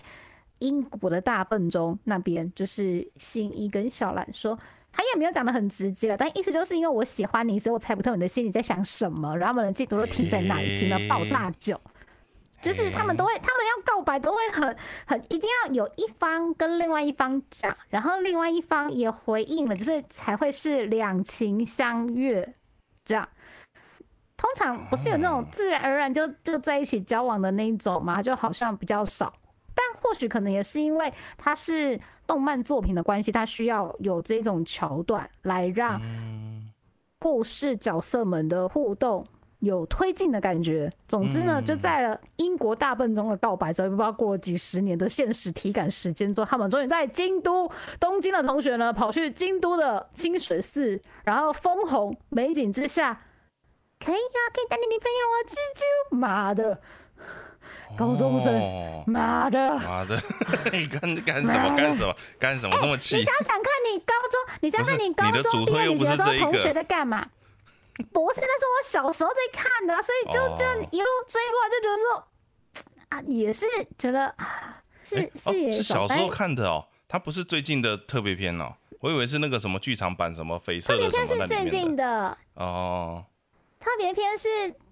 [0.59, 4.57] 英国的大笨钟那边，就是新一跟小兰说，
[4.91, 9.35] 他也没有讲的很直接了，但意思就是因为我喜欢你，所以我猜不透你的心里在想什么。
[9.35, 11.79] 然后我们的镜头都停在那里，停了爆炸久。
[12.61, 22.55] 就是他们都会，他们要告白都会很很一定要有一方跟另外一方讲，然后另外一方也回应了，就是才会是两情相悦
[23.05, 23.27] 这样。
[24.35, 29.33] 通常不是有那种自然而然就就在一起交往的那一种嘛，就好像比较少。
[29.73, 36.01] 但或许可能也是因为它是动漫作品的关系，它需要有这种桥段来让
[37.19, 39.25] 故事角色们的互动。
[39.67, 40.91] 有推进的感觉。
[41.07, 53.21] 总之呢，就在了英国大笨钟的告白之后，不知道过了几十年的现实体感时间之后，他们终于在京都、东京的同学呢，跑去京都的清水寺，然后枫红美景之下，
[53.99, 56.79] 可以呀，可以带你女朋友啊，啾啾，妈的，
[57.97, 60.19] 高中生，妈的，妈的，
[60.71, 61.75] 你干干什么？
[61.75, 62.15] 干什么？
[62.39, 62.77] 干什么？
[62.79, 63.15] 这么气？
[63.17, 67.27] 你想想看，你高中，你想想看你高中毕业的时候，同学在干嘛？
[68.11, 70.55] 不是，那是我小时候在看的啊，所以就哦。
[70.57, 72.27] 就一路追过来，就觉得说
[73.09, 73.65] 啊，也是
[73.97, 83.23] 觉得啊，是是也是小时候看的哦，它不是最近的特别篇哦，我以为是那个什么剧场版什么绯色特别的什么那篇是最近的，哦，
[83.79, 84.47] 特别篇是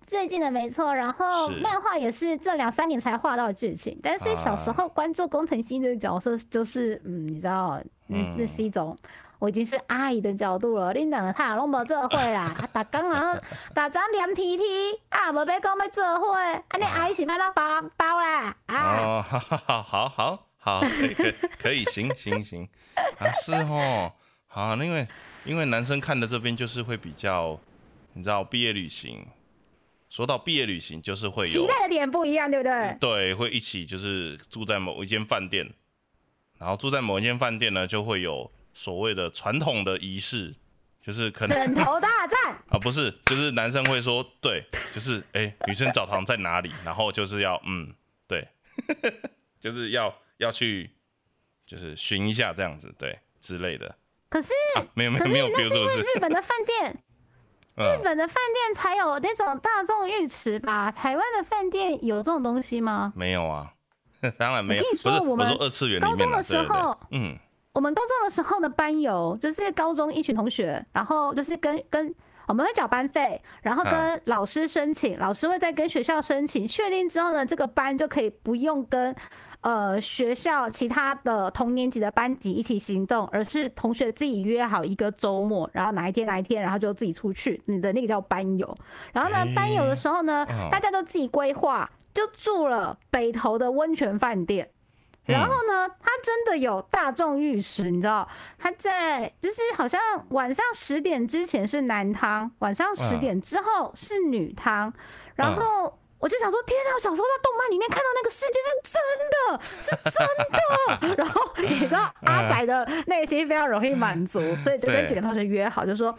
[0.08, 8.98] 最近的没错，然后漫画也是这两三年才画到的剧情，但是小时候关注工藤新这个角色，就是嗯，你知道，嗯，那嗯是一种。
[9.40, 14.64] 我已经是阿姨的角度了，你两个他拢无做伙啦， 啊，逐工啊，逐张黏 T T
[15.10, 22.68] 啊，无要讲要做伙，安尼阿姨是要哪包包啦啊，哦，好好好好好好，可以可以 可以，行行行，
[23.20, 24.12] 啊是哦，
[24.48, 25.08] 好，因为
[25.44, 27.60] 因为男生看的这边就是会比较，
[28.14, 29.28] 你知道毕业旅行，
[30.10, 32.98] 说到毕业旅行就是会有期待的点不一样，对不对？
[33.00, 35.70] 对，会一起就是住在某一间饭店，
[36.58, 40.54] 然后住在某一间饭店呢，就会有所谓的传统的仪式，
[41.02, 47.92] 就是可能枕头大战， 啊不是，就是男生会说对，就是哎、女生澡堂在哪里，然后就是要嗯
[48.28, 48.48] 对，
[49.60, 50.92] 就是要要去
[51.66, 53.96] 就是寻一下这样子对之类的，
[54.30, 54.52] 可是
[54.94, 56.02] 没有没可是有没有那是？
[56.02, 56.92] 日本的饭店，
[57.76, 60.92] 日嗯，本的饭店才有那种大众浴池吧？
[60.92, 63.14] 台湾的饭店有这种东西吗？
[63.16, 63.72] 没有啊，
[64.38, 67.38] 当然没有，我跟你不是说我们说二次元高中的时候嗯
[67.76, 72.16] 我们高中的时候的班游，就是高中一群同学，然后就是跟跟
[72.48, 79.14] 我们会缴班费，然后啊跟老师申请，老师会再跟学校申请，确定之后呢，这个班就可以不用跟
[79.60, 88.78] 呃学校其他的同年级的班级一起行动，而是同学自己约好一个周末，然后哪一天哪一天，然后就自己出去，你的那个叫班游。
[89.12, 94.70] 然后呢，班游的时候呢嗯，大家都自己规划，就住了北投的温泉饭店。
[95.26, 98.28] 然后呢，他真的有大众浴室，你知道？
[98.58, 104.94] 他在就是好像晚上十点之前是男汤，晚上十嗯点之后是女汤。
[105.36, 106.94] 然后我就想说，天啊！
[106.96, 111.16] 我小时候在动漫里面看到那个世界是真的，是真的。
[111.18, 116.16] 然后你知道阿仔的内心非常容易满足，所以就跟几个同学约好，就说。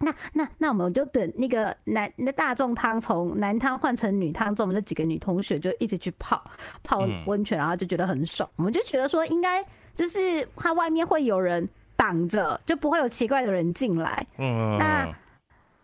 [0.00, 6.40] 那那那我们就等那个男那大众汤从男汤换成女汤之后，我们那几个女同学就一直去泡
[6.84, 8.48] 泡嗯温泉，然后就觉得很爽。
[8.54, 9.64] 我们就觉得说，应该
[9.96, 14.24] 就是它外面会有人挡着，就不会有奇怪的人进来。
[14.36, 15.12] 嗯，那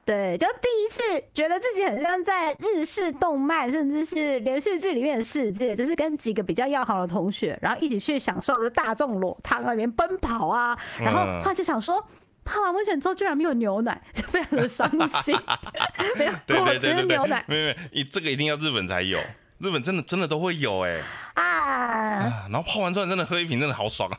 [0.05, 1.03] 对，就第一次
[1.35, 12.07] 觉得自己很像在日式动漫，甚至是连续剧里面的世界，就是跟几个比较要好的同学，然后一起去享受着大众裸汤那边奔跑啊，然后嗯他就想说。
[12.45, 15.37] 泡完温泉之后居然没有牛奶， 就非常的伤心，
[16.17, 19.19] 没有对果汁对对对对牛奶，没有没有，一这个一定要日本才有，
[19.59, 21.01] 日本真的真的都会有哎、
[21.35, 21.43] 啊！
[21.43, 24.11] 啊，然后泡完之后真的喝一瓶真的好爽，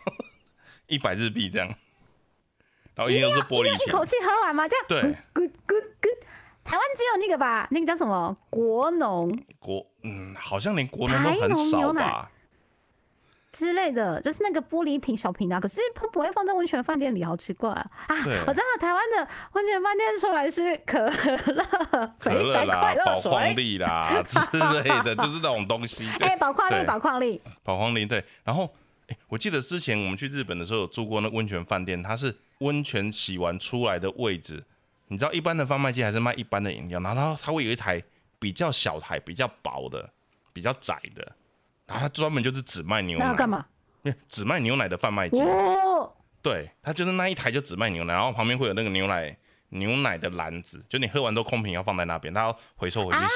[0.87, 1.67] 一百日币这样，
[2.95, 4.67] 然后一定都是玻璃瓶，一口气喝完吗？
[4.67, 5.01] 这样对
[5.33, 6.25] ，good good good。
[6.63, 12.31] 台湾只有那个吧，那个叫什么国农国嗯好像连国农都很少吧，
[13.55, 17.89] 之类的，就是那个玻璃瓶小瓶的啊，可是它不会放在温泉饭店里，好奇怪啊！
[18.07, 18.15] 啊
[18.45, 26.05] 我知道台湾的温泉饭店出来是可乐、可肥宅乐啦快、乐宝矿，力啦 之类的，就是那种东西。
[26.19, 28.69] 对哎，宝矿力、对宝矿力，宝矿力对，然后
[29.07, 34.61] 哎、我记得之前我们去日本的时候有住过那温泉饭店，它是温泉洗完出来的位置，
[35.07, 38.01] 你知道一般的贩卖机还是卖一般的饮料，然后它它会有一台
[38.37, 40.09] 比较小台、比较薄的、
[40.51, 41.31] 比较窄的，
[41.87, 43.47] 然后他专门就是只卖牛奶，那要干？
[43.47, 43.65] 嘛？
[44.29, 49.35] 只卖牛奶的贩卖机，哦，对，他就是那一台就只卖牛奶，然后旁边会有那个牛奶
[49.69, 53.33] 牛奶的篮子，就你喝完之后空瓶要放在那边，他要回收回去洗。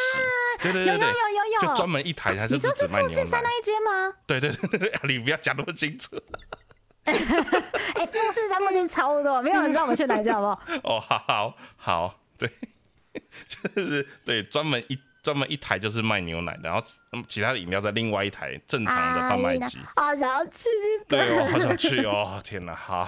[0.62, 3.16] 对对有有对对，有有有，就专门一台，它就你说是只卖牛奶。
[3.16, 4.14] 富士山那一间吗？
[4.28, 6.22] 对对对对，你不要讲那么清楚。
[7.06, 10.62] 哎，富士山附近超多，没有人知道我们去哪一家，好不好？
[10.84, 12.48] 哦，好好好，对，
[13.48, 19.78] 就是对，专门一专门一台就是卖牛奶的，然后嗯其他的饮料在另外一台正常的贩卖机。
[19.96, 22.42] 好想要去日对本，哦， 好想去哦！
[22.44, 23.08] 天哪，好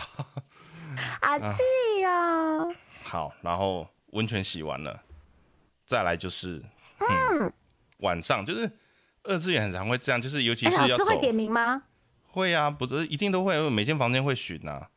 [1.21, 1.63] 啊气
[2.01, 2.59] 呀！
[3.03, 5.01] 好，然后温泉洗完了，
[5.87, 6.61] 再来就是
[6.99, 7.51] 嗯，
[8.01, 8.71] 晚上就是
[9.23, 11.81] 二次元很常会这样，就是尤其哎，是要走老师会点名吗？
[12.27, 14.89] 会啊，不是一定都会，每间房间会巡啊，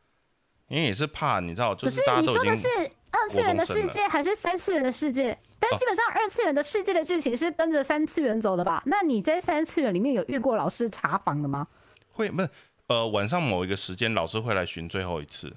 [0.69, 2.71] 因为也是怕你知道，就不是大家都已经
[3.13, 5.39] 二次元的世界还是三次元的世界？
[5.71, 8.83] 但基本上二次元的世界的剧情是跟着三次元走的吧？
[8.87, 11.67] 那你在三次元里面有遇过老师查房的吗？
[12.13, 12.51] 会不是
[12.87, 15.57] 呃晚上某一个时间老师会来巡最后一次，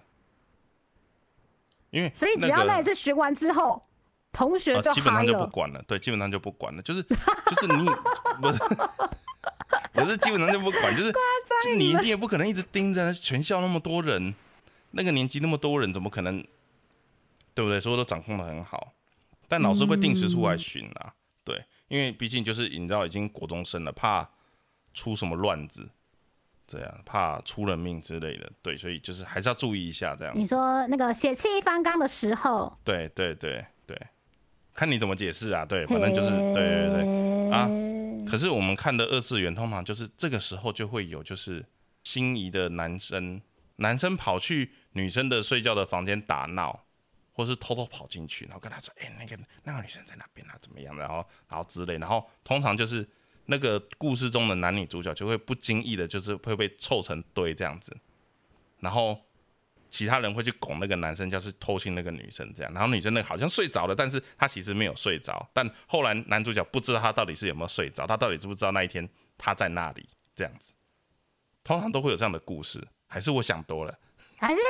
[1.92, 3.84] 因为所以只要那一次巡完之后，
[4.32, 5.48] 同学呃就嗨基本上就不。
[5.48, 7.86] 管了，对，基本上就不管了，就是就是你
[8.42, 8.60] 不是
[9.94, 14.34] 不是基本上就不管，就是就你你也不可能一直盯着全校那么多人，
[14.92, 16.46] 那个年级那么多人，怎么可能
[17.54, 17.80] 对不对？
[17.80, 18.94] 所有都掌控的很好，
[19.48, 24.30] 但老师会定时出来巡啊，对，因为毕竟就是你知道已经国中生了，怕
[24.94, 25.90] 出什么乱子，
[26.68, 30.34] 这样怕出人命之类的，对，所以就是还是要注意一下这样。
[30.36, 33.98] 你说那个血气方刚的时候，对对对对，
[34.74, 37.70] 看你怎么解释啊，对，反正就是对对对啊。
[38.30, 41.66] 可是我们看的二次元通常就是这个时候就会有就是
[42.04, 43.42] 心仪的男生，
[43.78, 46.84] 男生跑去女生的睡觉的房间打闹。
[47.38, 53.08] 或是偷偷跑进去，然后跟他说：“哎，那个那个女生在那边啊，怎么样？”然后然后之类，然后通常就是
[53.46, 57.96] 那个故事中的男女主角就会不经意的，就是会被凑成堆这样子，
[58.80, 59.22] 然后
[59.92, 69.08] 其他人会去拱那个男生，就是偷亲那个女生这样，然后女生那好像睡着了，但是她其实没有睡着，但后来男主角不知道他到底是有没有睡着，他到底知不知道那一天
[69.38, 70.74] 他在那里这样子，
[71.64, 74.00] 通常都会有这样的故事，还是我想多了。
[74.40, 74.62] 还是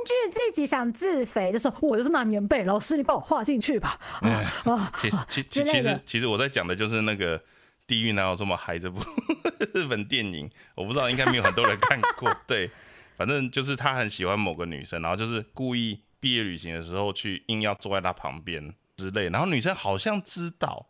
[0.00, 3.98] 编剧自己想自肥，就说我就是拿棉被，老师你帮我画进去吧。
[4.20, 7.38] 啊，其实其其其实其实我在讲的就是那个
[7.86, 9.00] 《地狱哪有这么嗨》这部
[9.74, 12.34] 日本电影，我不知道应该没有很多人看过。
[12.46, 12.70] 对，
[13.16, 20.86] 反正就是他很喜欢某个女生，然后就是故意毕业旅行的时候去硬要坐在他旁边之类，然后女生好像知道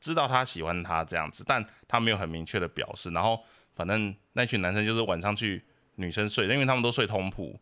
[0.00, 3.10] 知道他喜欢她这样子，但他没有很明确的表示。
[3.10, 3.40] 然后
[3.74, 5.64] 反正那群男生就是晚上去。
[5.98, 7.58] 女生睡，因为他们都睡通铺，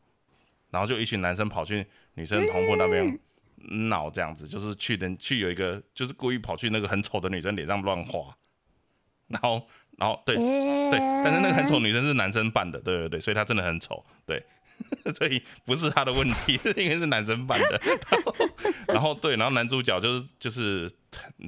[0.75, 3.17] 然后就一群男生跑去女生同铺那边
[3.89, 8.37] 闹，这样子就是去的去有一个就是故意跑去那个很丑的女生脸上乱画，
[9.29, 9.65] 然后
[9.97, 14.45] 然后对对，但是那个很丑女生是男生扮的，对对对，所以她真的很丑，对，
[15.15, 18.35] 所以不是他的问题， 是因为是男生扮的，然后
[18.89, 20.91] 然后对，然后男主角就是就是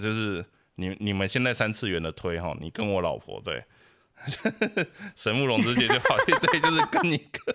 [0.01, 0.45] 就是
[0.77, 3.65] 你你们现在三次元的推哈，你跟我老婆对。
[5.15, 7.55] 神木龙之介就好，对，就是跟一个，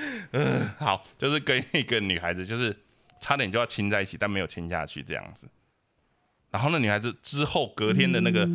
[0.32, 2.76] 嗯，好，就是跟一个女孩子，就是
[3.20, 5.48] 差点就要亲在一起，但没有亲下去这样子。
[6.50, 8.48] 然后那女孩子之后隔天的那个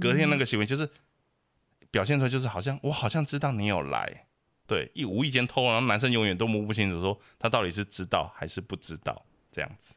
[0.00, 0.88] 隔天那个行为，就是
[1.90, 4.26] 表现出来就是好像我好像知道你有来，
[4.66, 9.94] 对，一无意间偷，然后男生永远都摸不清楚，说他到底是知道还是不知道这样子。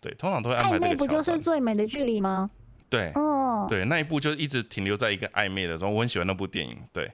[0.00, 2.50] 对，通常都会安排这个不就是最美的距离吗？
[2.88, 6.76] 对，哦对，那一部就一直停留在一个暧昧的时候，我很喜欢那部电影。
[6.92, 7.10] 对，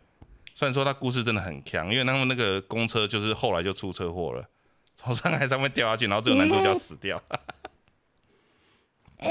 [0.54, 4.48] 虽然说他故事真的很强，因为他们那个公车就是后来就出车祸了，
[4.96, 7.20] 从上海上面掉下去，然后这个男主角死掉。
[9.18, 9.30] 哎，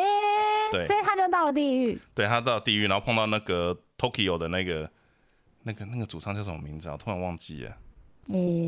[0.72, 2.00] 对，所以他就到了地狱。
[2.14, 4.90] 对他到地狱，然后碰到那个 Tokyo 的那个
[5.64, 6.98] 那个那个主唱叫什么名字啊？
[6.98, 7.76] 突然忘记了。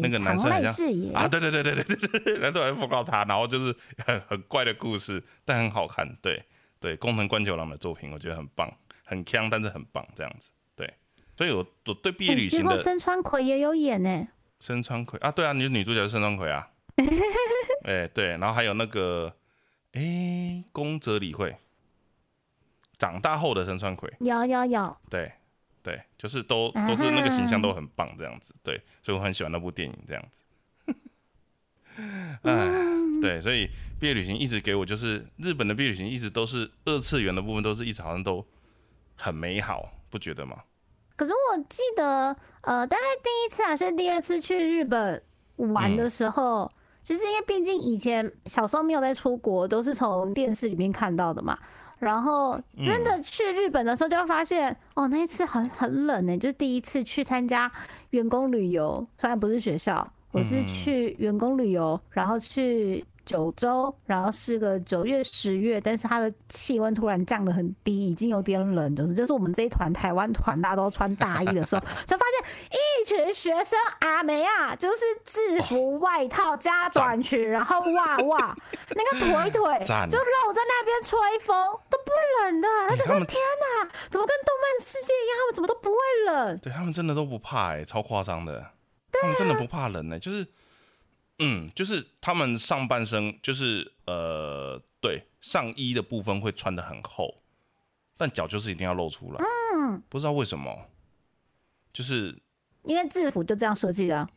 [0.02, 0.72] 那个男生好像
[1.14, 3.76] 啊，对对对对对对对，然后还封告他，然后就是
[4.06, 6.08] 很很怪的故事，但很好看。
[6.22, 6.44] 对。
[6.80, 8.70] 对工藤官九郎的作品，我觉得很棒，
[9.06, 10.50] 很强，但是很棒，这样子。
[11.36, 12.76] 对，所以我我对毕业旅行的。
[12.78, 14.28] 深川葵也有演呢。
[14.60, 16.70] 深川葵啊，对啊，女女主角是深川葵啊。
[17.86, 19.36] 哎，对，然后还有那个，
[19.94, 21.56] 哎，宫泽理惠，
[22.98, 24.12] 长大后的深川葵。
[24.20, 24.98] 有有有。
[25.10, 25.32] 对
[25.82, 28.56] 对，就是都都是那个形象都很棒，这样子。
[28.64, 30.96] 对，所以我很喜欢那部电影，这样子。
[32.44, 32.94] 哎。
[33.22, 33.70] 对，所以
[34.02, 38.46] 毕业旅行一直给我就是日本的毕业旅行，一直都是二次元的部分，都是一直好像都
[39.16, 40.62] 很美好，不觉得吗？
[41.24, 45.22] 可是我记得，呃，大概第一次还是第二次去日本
[45.56, 46.70] 玩的时候，
[47.02, 51.58] 就是因为毕竟以前小时候没有在出国，都是从电视里面看到的嘛。
[52.00, 57.72] 然后真的去日本的时候，就会发现，哦，那一次很很冷呢，就是第一次去参加
[58.10, 63.06] 员工旅游，虽然不是学校，我是去员工旅游，然后去。
[63.26, 78.58] 九周，然后是个九月、十月，但是它的气温突然降得很低，已经有点冷，就是就是我们这一团台湾团，大家都穿大衣的时候， 就发现一群学生阿梅啊，就是制服外套加短裙，然后哇哇，
[78.90, 79.62] 那个腿腿
[80.10, 81.56] 就露在那边吹风，
[81.90, 82.68] 都不会冷的。
[82.90, 86.58] 而且说天哪，怎么跟动漫世界一样，他们怎么都不会冷？
[86.60, 88.66] 对他们真的都不怕哎，超夸张的，
[89.12, 90.46] 他们真的不怕冷哎，就是。
[91.40, 97.42] 嗯，就是他们上半身就是呃，对上衣的部分会穿的很厚，
[98.16, 99.44] 但脚就是一定要露出来。
[99.76, 100.90] 嗯，不知道为什么，
[101.92, 102.40] 就是
[102.84, 104.30] 因为制服就这样设计的。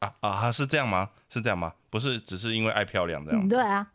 [0.00, 1.10] 啊啊，是这样吗？
[1.28, 1.72] 是这样吗？
[1.88, 3.46] 不是，只是因为爱漂亮这样。
[3.48, 3.86] 对啊，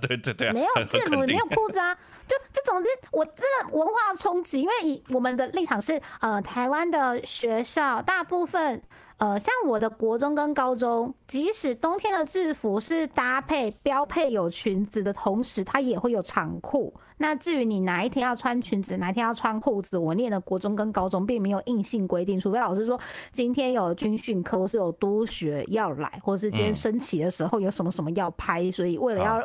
[0.00, 1.94] 对对对，没有制服，没有裤子啊，
[2.26, 8.82] 就就总之，我真的文化冲击，因为以我们的立场是，呃，台湾的学校大部分。
[9.18, 16.94] 呃，像我的国中跟高中，即使冬天的制服是搭配标配有裙子的同时，它也会有长裤。
[17.16, 22.96] 那至于你哪一天要穿裙子，哪一天要穿裤子，我念的国中跟高中并没有硬性规定，除非老师说
[23.32, 29.42] 今天有军训课，或是有督学要来，或是今天升旗的时候有什么什么要拍，所以为了要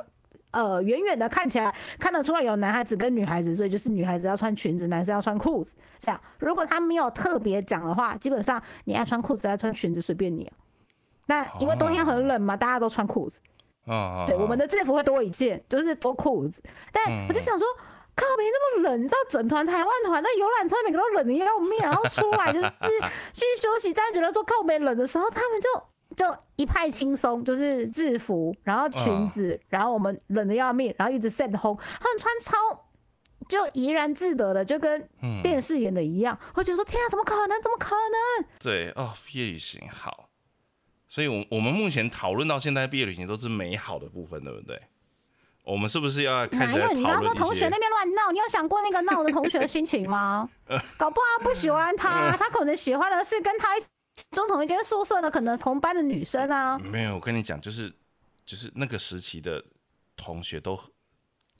[0.53, 5.75] 呃远远的看起来看得出来有男孩子跟女孩子，所以就是女孩子要穿裙子，男生要穿裤子。
[5.99, 10.49] 这样，如果他没有特别讲的话，基本上你爱穿裤子爱穿裙子随便你。
[11.25, 13.41] 那因为冬天很冷嘛，大家都穿裤子。
[13.85, 16.61] 啊，对，我们的制服会多一件，就是多裤子。
[16.91, 17.67] 但我就想说，
[18.15, 22.69] 靠，没那么冷，你知道，整团台湾团那游览车每个都冷的要命，然后出来就是
[23.33, 25.67] 去休息站，觉得说靠没冷的时候，他们就
[26.15, 32.57] 就一派轻松，就是制服，然后裙子，然后我们冷的要命，然后一直 set 烘，他们穿超
[33.49, 35.09] 就怡然自得的，就跟
[35.41, 36.37] 电视演的一样。
[36.55, 37.61] 我就说，天啊，怎么可能？
[37.61, 38.47] 怎么可能？
[38.59, 40.29] 对哦，毕业旅行好。
[41.09, 44.81] 所以，我我们目前讨论到现在毕业旅行都是美好的部分，对不对？
[45.63, 50.49] 我们是不是要开始讨论你刚刚说同学那边乱闹，你有想过那个闹的同学的心情吗？
[50.97, 53.69] 搞不好不喜欢他， 他可能喜欢的是跟他
[54.31, 56.77] 中同一间宿舍的，可能同班的女生啊。
[56.79, 57.93] 没有，我跟你讲，就是
[58.45, 59.63] 就是那个时期的
[60.15, 60.79] 同学都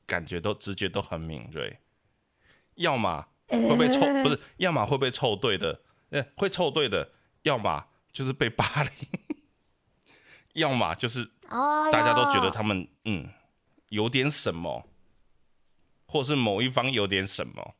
[0.05, 1.79] 感觉都直觉都很敏锐，
[2.75, 7.11] 要么会被凑，不是， 要么会被凑对的，呃，会凑对的，
[7.43, 8.91] 要么就是被霸凌。
[10.53, 13.27] 要么就是大家都觉得他们嗯
[13.89, 14.87] 有点什么，
[16.05, 17.73] 或是某一方有点什么，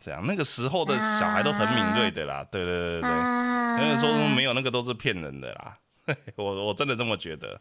[0.00, 3.10] 这样那个时候的小孩都很敏锐的啦，对对对对，
[3.80, 5.78] 那个说没有那个都是骗人的啦，
[6.36, 7.60] 我我真的这么觉得，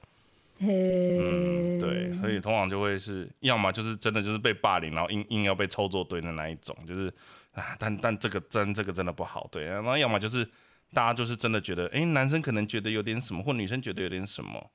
[0.59, 7.13] 嗯对，所以通常就会是要么就是真的就是被霸凌，然后硬硬要被操作对的那一种，就是
[7.53, 10.47] 啊，但但这个真这个真的不好，对，然后要么就是。
[10.93, 14.71] 大家就是真的觉得，哎，男生可能觉得有点什么，或女生觉得有点什么，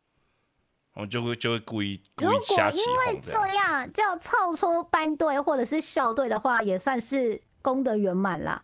[0.93, 8.63] 我就会就会故意故意瞎起如果因为这样就凑出班队或者是校队的话，也算是功德圆满啦。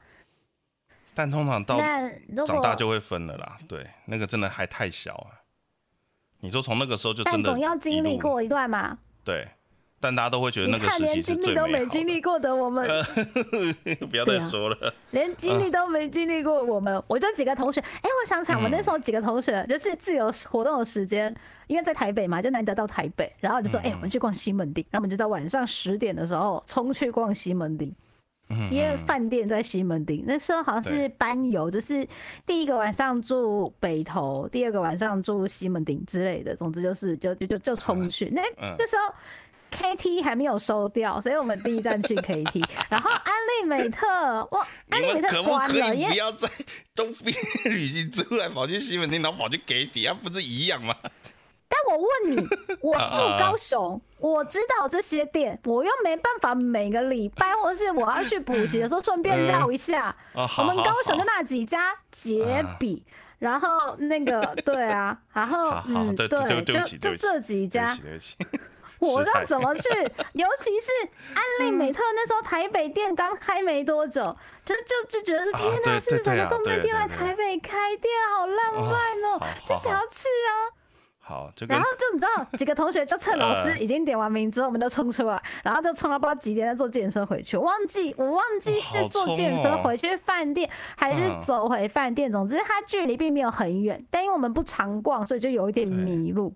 [1.18, 1.80] 但通常到
[2.46, 5.42] 长大就会分了啦，对，那个真的还太小啊。
[6.38, 8.96] 你说从那个时候就真的总要经历过一段嘛？
[9.24, 9.48] 对。
[10.00, 12.86] 但大家都会觉得那个时期经历都没经历过的我们，
[14.08, 14.94] 不要再说了。
[15.10, 21.34] 连经历都没经历过我们，我就几个同学，哎，我想想，我那时候几个同学就是自由活动的时间，
[21.66, 27.92] 因为在台北嘛，就难得到台北，然后就说，哎，我们去逛西门町，然后我们就在晚上十点的时候冲去逛西门町，
[28.70, 30.24] 因为饭店在西门町。
[30.26, 32.06] 那时候好像是班游，就是
[32.46, 38.30] 第一个晚上住北投，第二个晚上住西门町之类的，总之就是就就就就冲去。
[38.30, 38.42] 那
[38.78, 39.14] 那时候。
[39.70, 44.06] K T 还没有收掉，所以我们第一站去 K T， 然后安利美特，
[44.50, 46.48] 哇，安利美特关了，不要在
[46.94, 50.96] 东边旅行出来跑去西门町，然后跑去 K T，啊，不是一样吗？
[51.86, 52.48] 但我问你，
[52.80, 60.14] 我住高雄，我知道这些店，我又没办法每个礼拜或是我要去补习的时候顺便绕一下。
[60.32, 63.04] 我们高雄就那几家杰比，
[63.38, 66.28] 然后那个 对啊，然后嗯对，
[66.64, 67.96] 就就这几家。
[69.00, 69.88] 我要怎么去？
[70.32, 70.90] 尤其是
[71.32, 80.50] 安利美特那时候台北店刚开没多久，就就就觉得是天哪，是什么动漫店来台北开店，好浪漫哦，就想要去啊。
[81.28, 87.54] 好，然后就你知道，几个同学就趁老师 已经点完名之后，我们就冲出来，然后就冲到不知道几点再坐健身回去。
[87.54, 92.32] 我忘记我忘记是坐健身回去饭店，还是走回饭店。
[92.32, 96.54] 总之，它距离并没有很远，但因为我们不常逛，所以就有一点迷路。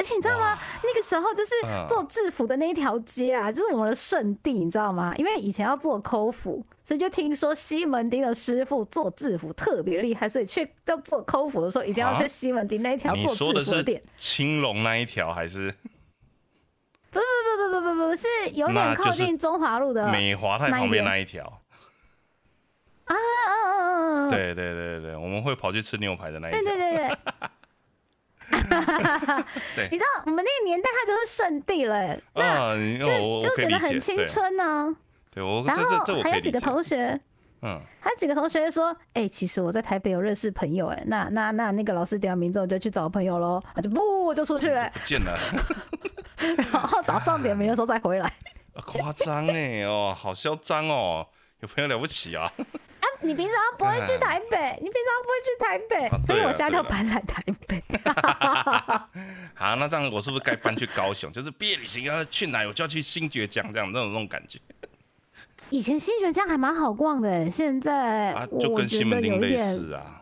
[0.00, 0.58] 而且你知道吗？
[0.82, 1.52] 那个时候就是
[1.86, 5.14] 做制服的那一条街啊，就是我们的圣地，你知道吗？
[5.18, 14.02] 因为以前要做抠服，所以就听说西门町的师傅做制服特别厉害，所以去要做抠服的时候，一定要去西门町那一条做制服店。
[14.16, 15.70] 青龙那一条还是？
[17.10, 21.44] 不不不不不不不，是有点靠近中华路的美华泰旁边那一条。
[23.04, 23.18] 啊啊
[23.50, 24.30] 啊啊！
[24.30, 26.62] 对对对对，我们会跑去吃牛排的那一条。
[26.62, 27.18] 对对对对。
[29.76, 34.94] 对，你知道我们那个年代，它就是圣地了，那就就觉得很青春呢。
[35.32, 35.82] 对，我然后
[36.22, 37.18] 还有几个同学，
[37.62, 45.38] 嗯，还有几个同学说，哎，其实我在台北有认识朋友，哎，那那那那个老师点完名之后就去找朋友喽，啊，就不就出去了， 不见了，
[46.72, 48.32] 然后早上点名的时候再回来，
[48.84, 51.26] 夸张哎，哦，好嚣张哦，
[51.60, 52.52] 有朋友了不起啊。
[53.22, 57.82] 你平常不会去台北，你平常不会去台北，所以我现在就搬来台北。
[59.54, 61.30] 好，那这样我是不是该搬去高雄？
[61.32, 64.58] 就是毕业旅行要去哪，我就要去新爵江这样那种那种感觉。
[65.68, 70.16] 以前新觉江还蛮好逛的，现在就跟西门町类似啊。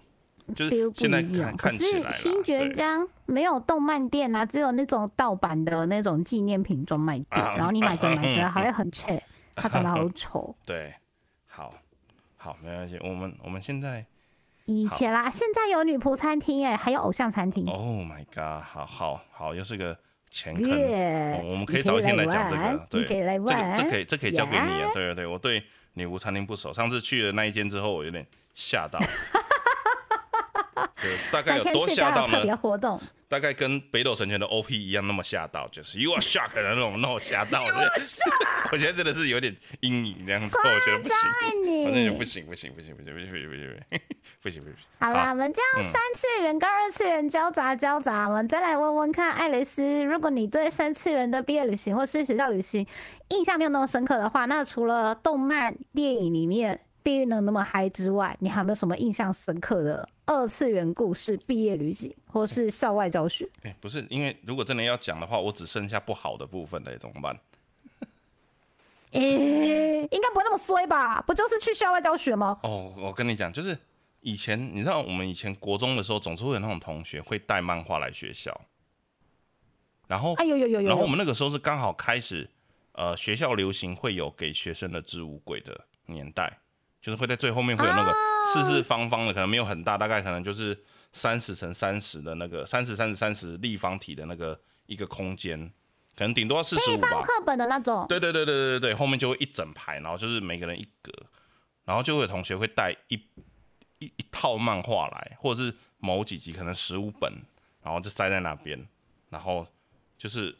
[0.54, 1.54] 就是现在一样。
[1.56, 9.12] 可是看看起来新觉江没有动漫店啊，只有那种盗版的那种纪念品专卖店，啊然后你买着买着嗯还会很扯，
[9.54, 10.56] 它长得好丑。
[10.64, 10.98] 对，好，
[12.38, 14.06] 好，没关系，我们我们现在
[14.64, 17.66] 以前啦，现在有女仆餐厅哎，还有偶像餐厅。
[17.66, 19.98] ，Oh my god，好好好，又是个
[20.30, 20.68] 前坑。
[20.68, 25.62] 耶我我们可以早一天来讲这个，对，你可以来这这可以这可以交给你啊呀，对对对，我对
[25.94, 28.24] 女仆餐厅不熟，上次去了那一间之后，我有点
[28.54, 29.06] 吓到，就
[31.32, 32.40] 大概有多吓到呢？
[32.42, 37.66] 别活动，大概跟北斗神拳的 OP 一样那么吓到，就是 You are shocked 的那种那种吓到。
[37.66, 37.90] 的，
[38.70, 41.48] 我觉得真的是有点阴影这样子，我觉得不行，爱
[41.84, 42.24] 我真的你不。
[42.28, 44.00] 行不行不行不行不行不行不行不行
[44.42, 52.86] 不行不行，好啦，我们这样三次元跟二次元交杂交杂，我们再来问问看，艾蕾丝，如果你对三次元的毕业旅行或是学校旅行
[53.30, 63.48] 印象没有那么深刻的话，那除了动漫电影里面地狱能那么嗨之外，你还有没有什么印象深刻的二次元故事、毕业旅行或是校外教学？
[63.62, 67.40] 哎、不是，因为如果真的要讲的话，我只剩下不好的部分了，怎么办？
[69.12, 71.22] 诶、应该不会那么衰吧？
[71.22, 72.60] 不就是去校外教学吗？
[72.62, 73.76] 哦，我跟你讲，就是
[74.20, 78.60] 以前你知道，我们以前国中的时候，总是会有那种同学会带漫画来学校，
[80.06, 80.88] 然后哎呦呦呦呦！
[80.88, 82.50] 然后我们那个时候是刚好开始，
[82.92, 86.58] 呃，学校流行会有给学生的置物柜的年代，
[87.00, 88.12] 就是会在最后面会有那个
[88.52, 90.76] 四四方方的，可能没有很大，大概可能就是
[91.12, 95.58] 三十乘三十的那个三十三十三十立方体的那个一个空间，
[96.16, 97.08] 可能顶多四十五吧。
[97.10, 98.06] 放课本的那种。
[98.08, 101.12] 对对对对对对对，后面就会一整排，然后就是每个人一格，
[101.84, 103.14] 然后就会有同学会带一
[103.98, 107.32] 一一套漫画来，或者是某几集可能十五本，
[107.82, 108.86] 然后就塞在那边，
[109.30, 109.66] 然后
[110.16, 110.56] 就是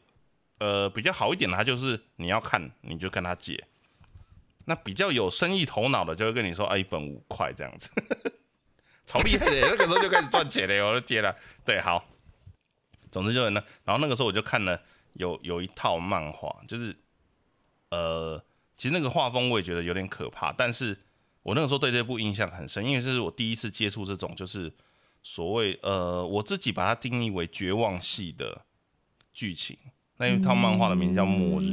[0.59, 3.63] 呃比较好一点的，他就是你要看你就跟他借，
[4.69, 7.91] 那比较有生意头脑的就会跟你说，啊一本五块这样子，
[9.07, 12.05] 超厉害的， 那个时候就开始赚钱了，我的天了，对，好，
[13.11, 14.79] 总之就是呢，然后那个时候我就看了
[15.15, 16.95] 有有一套漫画，就是
[17.89, 18.39] 呃，
[18.77, 20.95] 其实那个画风我也觉得有点可怕，但是
[21.43, 24.71] 我那个时候对这部印象很深，因为这是我第一次接触这种就是
[25.23, 28.67] 所谓呃，我自己把它定义为绝望系的
[29.33, 29.79] 剧情。
[30.19, 31.65] 那一套漫画的名字叫《末日》，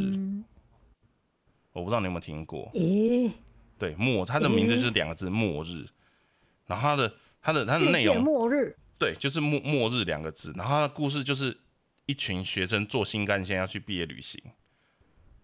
[1.76, 2.72] 我不知道你有没有听过。
[2.74, 3.30] 诶、
[3.78, 5.86] 对，末，它的名字就是两个字“末日”，
[6.66, 8.76] 然后它的它的它的内容末日。
[8.98, 10.54] 对，就是末末日两个字。
[10.56, 11.56] 然后它的故事就是
[12.06, 14.42] 一群学生坐新干线要去毕业旅行，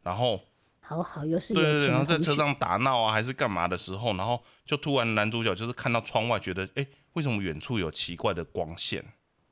[0.04, 0.42] 然后
[0.80, 9.04] 好好，又是对对对，然后在车上打闹啊，还是干嘛的时候，然后就突然男主角就是看到窗外，觉得哎、诶为什么远处有奇怪的光线，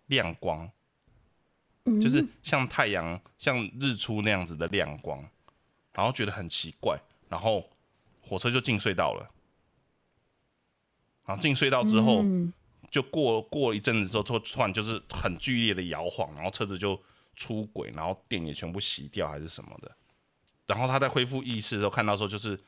[0.08, 0.72] 亮光，
[2.02, 5.30] 就是像太阳、像日出那样子的亮光，
[6.00, 6.98] 然后觉得很奇怪，
[7.28, 7.70] 然后
[8.22, 9.30] 火车就进隧道了，
[11.26, 12.22] 然后进隧道之后。
[12.24, 12.54] 嗯
[12.92, 17.00] 就过过一阵子之后，突突然就是很剧烈的摇晃，然后车子就
[17.36, 19.96] 出轨，然后电也全部熄掉还是什么的。
[20.66, 22.60] 然后他在恢复意识的时候，看到时候就是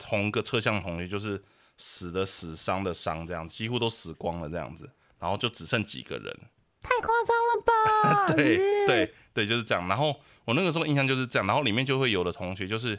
[0.00, 1.44] 同个车厢的同学就是
[1.76, 6.34] 死的死，伤的伤，这样几乎都死光了这样子，然后就只剩几个人。
[6.80, 8.26] 太夸张了吧？
[8.34, 9.86] 对对对，就是这样。
[9.86, 10.18] 然后
[10.48, 12.98] 我那个时候印象就是这样，然后里面就会有的同学就是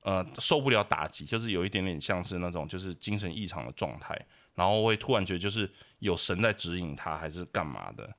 [0.00, 4.20] 呃受不了打击，就是有一点点像是那种就是精神异常的状态，
[4.56, 8.12] 然后会突然觉得就是有神在指引他，还是干嘛的。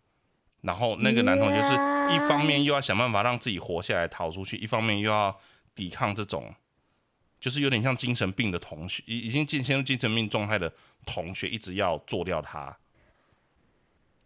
[0.61, 1.73] 然后那个男同学是
[2.15, 5.37] 一方面又要想办法让自己活下来逃出去，一方面又要
[5.75, 6.55] 抵抗这种
[7.41, 10.73] 就是有点像精神病的同学，已已经进陷入精神病状态的
[11.05, 12.77] 同学，一直要做掉他。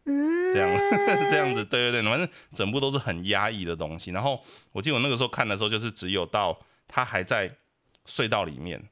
[0.10, 0.70] 嗯，这样
[1.30, 4.10] 这样子，对对对，反正整部都是很压抑的东西。
[4.12, 7.56] 然后我记得我那个时候看的时候，就是只有到他还在
[8.06, 8.90] 隧道里面，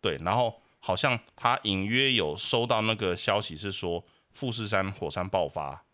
[0.00, 5.84] 对，然后好像他隐约有收到那个消息，是说富士山火山爆发，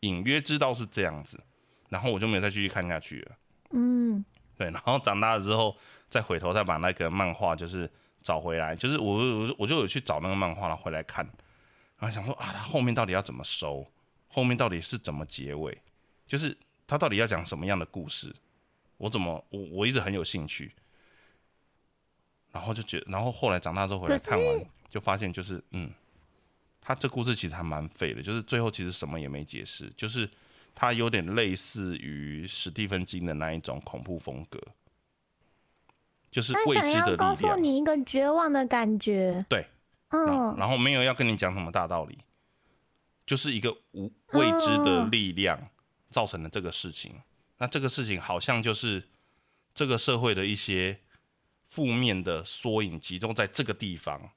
[0.00, 1.40] 隐约知道是这样子，
[1.88, 3.36] 然后我就没有再继续看下去了。
[3.70, 4.24] 嗯，
[4.58, 5.76] 对，然后长大了之后
[6.08, 7.88] 再回头再把那个漫画就是
[8.20, 11.26] 找回来，就是我我我就有去找那个漫画，了回来看，
[12.02, 13.86] 然后想说啊，他后面到底要怎么收，
[14.26, 15.80] 后面到底是怎么结尾，
[16.26, 18.34] 就是他到底要讲什么样的故事，
[18.96, 20.74] 我怎么我我一直很有兴趣，
[22.50, 25.92] 然后就觉得，然后后来长大之后回来看完，就发现就是嗯，
[26.80, 30.28] 他这故事其实还蛮废的，就是最后其实什么也没解释，就是
[30.74, 34.60] 他有点类似于史蒂芬金的那一种恐怖风格，
[36.32, 37.54] 就是未知的要告诉。
[37.58, 39.46] 你一个绝望的感觉。
[39.48, 39.64] 对，
[40.12, 42.18] 嗯，然后没有要跟你讲什么大道理，
[43.26, 45.58] 就是一个无未知的力量
[46.10, 47.14] 造成的这个事情。
[47.58, 49.08] 那这个事情好像就是
[49.74, 50.98] 这个社会的一些
[51.68, 54.30] 负面的缩影集中在这个地方，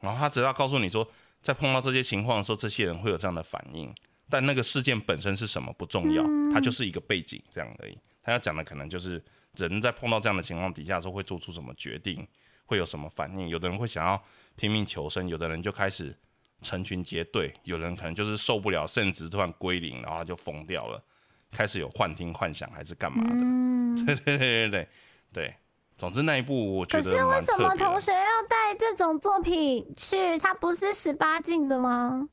[0.00, 1.06] 然后他只要告诉你说，
[1.42, 3.94] 在碰到这些情况的时候，这些人会有这样的反应。
[4.30, 7.98] 但那个事件本身是什么不重要，它就是一个背景这样而已。
[8.22, 9.22] 他要讲的可能就是
[9.56, 12.26] 人在碰到这样的情况底下的时候会做出什么决定，
[12.64, 13.48] 会有什么反应。
[13.48, 14.24] 有的人会想要
[14.56, 16.16] 拼命求生，有的人就开始
[16.60, 21.02] 成群结队，有人可能就是受不了，甚至突然归零，然后他就疯掉了，
[21.50, 24.04] 开始有幻听幻想还是干嘛的？
[24.04, 24.88] 对 对对对对
[25.32, 25.54] 对。
[25.98, 30.36] 总之那一部我觉得可是为什么同学要带这种作品去？
[30.38, 32.28] 它不是十八禁的吗？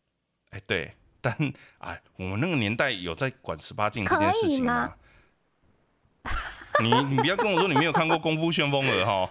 [0.51, 0.91] 哎，对。
[1.21, 1.35] 但
[1.79, 4.95] 哎，我们那个年代有在管十八禁这件事情吗？
[6.81, 9.29] 你你不要跟我说你没有看过《功夫旋风儿》哈。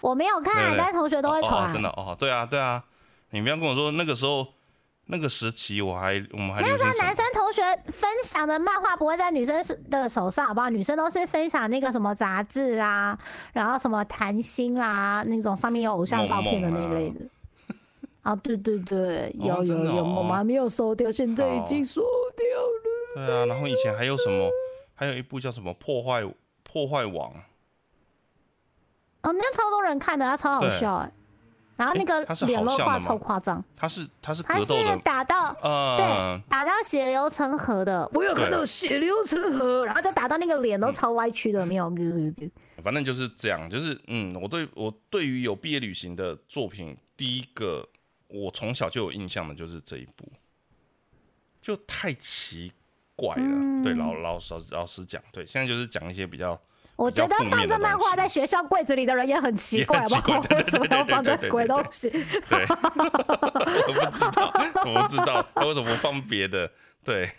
[0.00, 1.72] 我没有看，但是同学都会传。
[1.72, 2.82] 真的哦，对啊对啊，
[3.30, 4.46] 你不要跟我说那个时候
[5.06, 10.70] 那个时期我还我们还那时候男生同学分享的漫画不会在女生的手上，好不好？
[10.70, 13.18] 女生都是分享那个什么杂志啊，
[13.52, 17.20] 然后什么谈心啦那种上面有偶像照片的那一类的。
[18.22, 22.02] 啊，对对对，有有有，我们还没有收掉，现在已经收
[22.36, 23.26] 掉了。
[23.26, 24.50] 对啊，然后以前还有什么？
[24.94, 26.22] 还有一部叫什么《破坏
[26.62, 27.32] 破坏王》？
[29.22, 31.12] 哦，那超多人看的，他超好笑哎。
[31.76, 33.62] 然后那个脸肉画超夸张。
[33.76, 34.66] 他是他是他是
[35.02, 41.90] 打到呃对打到血流成河的，我有看到血流成河，然后就打到那个脸都超歪曲的，没有。
[42.84, 47.88] 反正就是这样，就是嗯，我对我对于有毕业旅行的作品，第一个。
[48.32, 50.24] 我从小就有印象的，就是这一部，
[51.60, 52.72] 就太奇
[53.16, 53.82] 怪了。
[53.82, 54.40] 对，老老老
[54.70, 56.56] 老实讲，对，现在就是讲一些比较，
[57.00, 60.22] 我觉得放这漫画在学校柜子里的人也很奇怪，吧？
[60.50, 62.10] 为什么要放这鬼东西？
[62.10, 62.66] 对，
[63.88, 64.52] 我不知道，
[64.84, 66.70] 我不知道他为什么放别的。
[67.02, 67.30] 对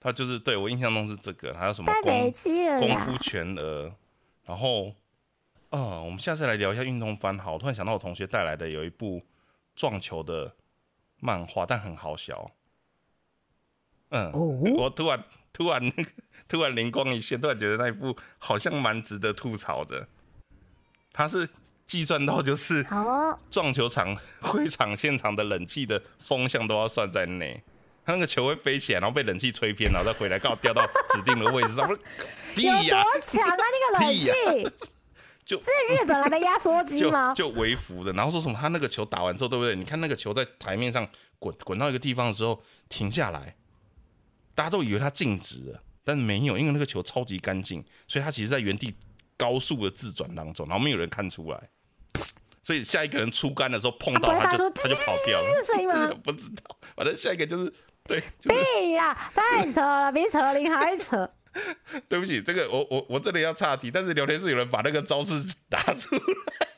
[0.00, 2.30] 他就是对我印象中是这个，还有什么功
[2.80, 3.92] 功夫全额，
[4.44, 4.92] 然后，
[5.70, 7.38] 呃，我们下次来聊一下运动番。
[7.38, 9.22] 好，我突然想到我同学带来的有一部。
[9.76, 10.54] 撞球的
[11.18, 12.48] 漫画，但很好笑。
[14.10, 14.30] 嗯，
[14.76, 15.20] 我突然
[15.54, 16.10] 突然那个
[16.46, 20.06] 突然灵光一现，突然觉得那一部好像蛮值得吐槽的。
[21.12, 21.48] 他是
[21.86, 22.84] 计算到就是
[23.50, 27.62] 撞球场会场现场的冷气的风向都要算在内，
[28.04, 30.84] 他那个球会飞起来，然后被冷气吹偏，然后再回来，刚好掉到
[31.14, 31.86] 指定的位置上。
[31.88, 34.70] 有多强啊，那个冷气！
[35.44, 37.32] 就是日本来的压缩机吗？
[37.36, 39.76] 就微服的，然后说什么他那个球打完之后，对不对？
[39.76, 41.06] 你看那个球在台面上
[41.38, 43.54] 滚滚到一个地方的时候停下来，
[44.54, 48.94] 大家都以为他静止了，但是没有，因为那个球超级干净，所以他其实在原地
[49.36, 51.68] 高速的自转当中，然后没有人看出来，
[52.62, 55.64] 所以下一个人出杆的时候碰到他就他就跑掉了。
[55.64, 56.10] 声音吗？
[56.22, 57.72] 不知道，反正下一个就是
[58.04, 58.22] 对。
[58.42, 61.28] 对啦，太扯了，比扯铃还扯。
[62.08, 66.68] 对不起，这个我我我这里要岔题，但是聊天室有人把那个招式打出来，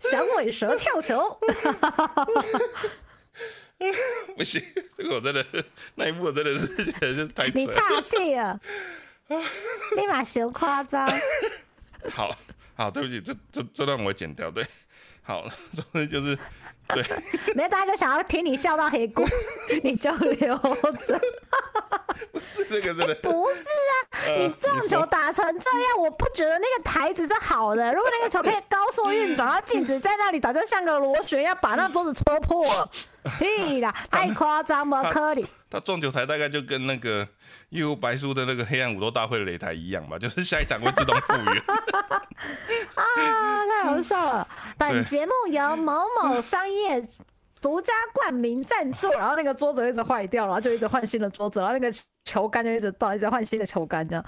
[0.00, 1.38] 响尾蛇跳球，
[4.36, 4.62] 不行，
[4.96, 5.44] 这个我真的
[5.96, 8.58] 那一幕我真的是觉得是太你岔气了，
[9.96, 11.08] 立马学夸张，
[12.10, 12.36] 好
[12.76, 14.66] 好对不起，这这这段我剪掉，对，
[15.22, 16.38] 好了，总之就是。
[16.88, 17.04] 对，
[17.54, 19.22] 没有大家就想要听你笑到黑锅，
[19.82, 21.20] 你就留着。
[22.32, 23.66] 不是那个真的，不是
[24.26, 24.34] 啊！
[24.38, 27.92] 你撞球打成这样，我不觉得那个台子是好的。
[27.92, 32.90] 如果那个球可以高速运转，然后静止在那里，早就像个螺旋，要把那桌子戳破了。
[33.38, 35.46] 屁啦，太夸张了，科里。
[35.70, 37.26] 他撞球台大概就跟那个
[37.68, 41.44] 《夜无白书》的那个黑暗武斗大会的擂台一样吧， 就是下一场会自动复原。
[42.94, 43.04] 啊，
[43.66, 44.48] 太好笑了！
[44.78, 47.02] 本节目由某某商业
[47.60, 54.24] 独家冠名赞助，然后那个桌子一直坏掉，然后就一直换新的桌子，然后那个球杆就一直断，一直换新的球杆，这样。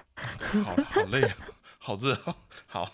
[0.64, 1.34] 好好累啊，
[1.78, 2.14] 好热，
[2.66, 2.92] 好，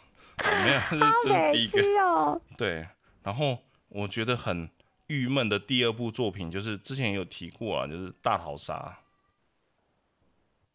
[0.64, 2.40] 没有，好美气哦。
[2.56, 2.86] 对，
[3.24, 4.70] 然后我觉得很。
[5.08, 8.98] 郁闷的第二部作品就是之前有提过啊，就是大逃杀。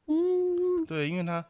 [0.06, 1.46] 嗯，对，因为他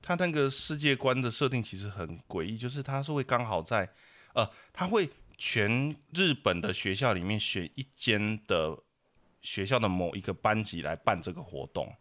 [0.00, 3.88] 他那个世界观的设定其实很诡异，就是他是会刚好在
[4.34, 8.78] 呃，他会全日本的学校里面选一间的
[9.40, 11.92] 学校的某一个班级来办这个活动。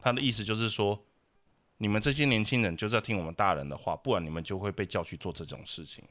[0.00, 1.04] 他的意思就是说，
[1.78, 6.04] 你们这些年轻人就是要听我们大人的话，不然你们就会被叫去做这种事情。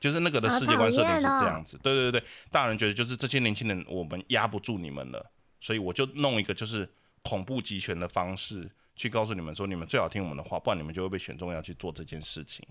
[0.00, 5.30] 就是那个的世界观设定是这样子，对对对大人觉得就是这些年轻人我们压不住你们了，
[5.60, 6.88] 所以我就弄一个就是
[7.22, 12.66] 恐怖集权的方式去告诉你们说，你们最好听我们的话，不然你们就会被选中要去做这件事情。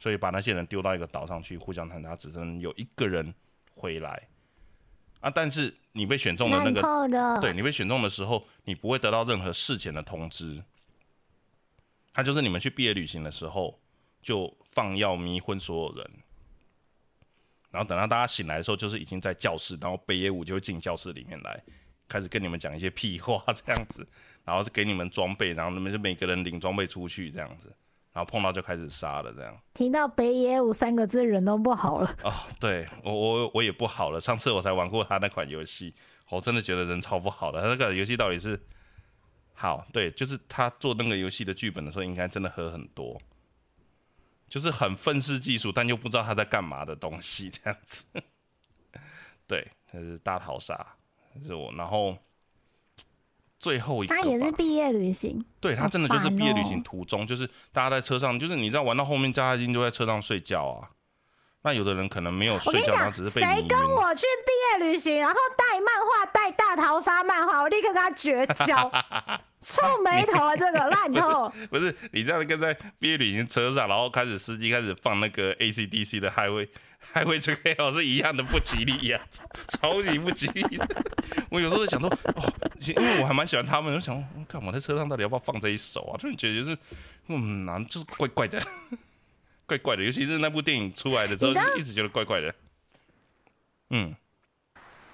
[0.00, 3.32] 所以把那些人丢到一个岛上去互相谈，他只能有一个人
[3.74, 4.28] 回来
[5.20, 5.30] 啊。
[5.30, 10.62] 但是你被选中的那个，对你被选中的时候，你不会得到任何事前的通知。
[12.12, 13.80] 他就是你们去毕业旅行的时候
[14.20, 16.10] 就放药迷昏所有人。
[17.74, 21.60] 然后等到大家醒来的时候，就是已经在教室，然后北野武就会进教室里面来，
[22.06, 24.06] 开始跟你们讲一些屁话这样子，
[24.44, 27.66] 然后是给你们装备，然后你们就每个人领装备出去这样子，
[28.12, 29.60] 然后碰到就开始杀了这样。
[29.74, 32.16] 听到北野武三个字，人都不好了。
[32.22, 35.92] 哦，对我我我也不好了，上次我才玩过他那款游戏，
[36.30, 37.60] 我真的觉得人超不好的。
[37.60, 38.56] 他那个游戏到底是
[39.52, 39.84] 好？
[39.92, 43.20] 对，就是他做那个游戏的剧本的时候，应该真的喝很多。
[44.48, 48.04] 就是很愤世嫉俗，但又不知道他在干嘛的东西，这样子。
[49.46, 50.86] 对，那是大逃杀，
[51.44, 51.72] 是我。
[51.74, 52.16] 然后
[53.58, 55.44] 最后一个，他也是毕业旅行。
[55.60, 60.90] 对他真的就是毕业旅行哦途中，就是大家在车上，就是你知道玩到后面，大家已经都在车上睡觉啊。
[61.64, 63.78] 那有的人可能没有睡觉，只是被谁跟。
[63.80, 68.90] 我去毕业旅行，然后带漫画、带大逃杀漫画，我立刻跟他绝交，
[69.58, 71.50] 臭眉头啊，这个烂透。
[71.70, 76.68] 不是你这样跟在毕业旅行车上，然后开始司机开始放那个 ACDC 的 Highway
[77.14, 79.20] Highway 这个 Hell 是一样的不吉利呀、
[79.68, 80.86] 超级不吉利的。
[81.48, 86.18] 我有时候在想说，哦，因为我还蛮喜欢他们，我想说，看我在车上到底要不要放这一首啊？
[86.20, 86.78] 突然觉得就是，
[87.28, 88.60] 嗯，难，就是怪怪的，
[89.66, 90.02] 怪怪的。
[90.02, 92.54] 尤其是那部电影出来的之后，一直觉得怪怪的。
[93.90, 94.14] 嗯，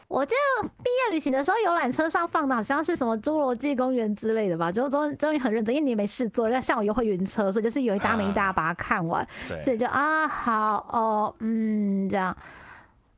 [0.09, 9.27] 我记得毕业旅行的时候，游览车上放的好像是什么《侏罗纪公园》之类的吧，就终终于很认真，因为你没事做，要像我又会晕车，所以就是有一搭没一搭把它看完，
[9.63, 12.37] 所，以就啊好哦嗯这样，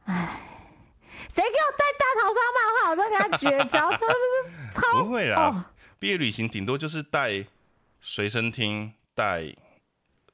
[0.04, 0.40] 唉，
[1.28, 4.14] 谁给我带大逃杀漫画，我真跟他绝交，真的
[4.44, 5.36] 是超不会啦。
[5.36, 5.64] 哦。
[5.98, 7.46] 毕业旅行顶多就是带
[8.00, 9.54] 随身听、带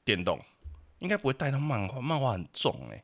[0.03, 0.39] 电动，
[0.99, 3.03] 应该不会带到漫画，漫画很重哎、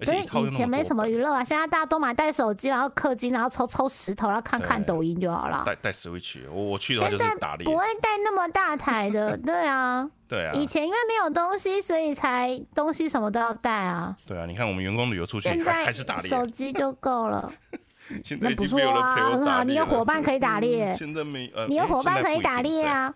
[0.00, 5.62] 而所以以前没什么娱乐啊，现在大家都买带手机，然后氪金，然后抽抽石头，然后看看抖音就好了。
[5.66, 10.08] 带带 Switch，我我去的话就是打猎不，会带那么大台的， 对啊。
[10.28, 14.16] 对啊，以前因为没有东西，所以才东西什么都要带啊。
[14.24, 17.52] 对啊，你看我们员工旅游出去还现在还是打猎，手机就够了，
[18.24, 22.84] 现在已那不错啊，很好，你有伙伴可以打猎嗯，现在没呃，你有诶伙伴可以打猎。
[22.86, 23.12] 啊。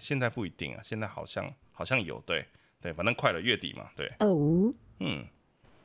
[0.00, 2.44] 现在不一定啊，现在好像好像有，对
[2.86, 4.72] 对，反正快了月底嘛，对，哦。
[5.00, 5.26] 嗯，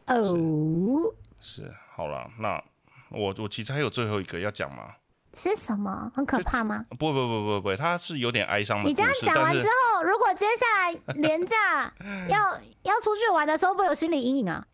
[0.06, 1.74] 哦，是。
[1.96, 2.64] 好了，那
[3.10, 4.94] 我我其实还有最后一个要讲嘛，
[5.34, 6.12] 是什么？
[6.16, 6.86] 很可怕吗？
[6.92, 11.92] 不不不不不，它是有点哀伤的，你这样讲完之后，如果接下来廉价
[12.30, 14.68] 要 要出去玩的时候，会有心理阴影啊。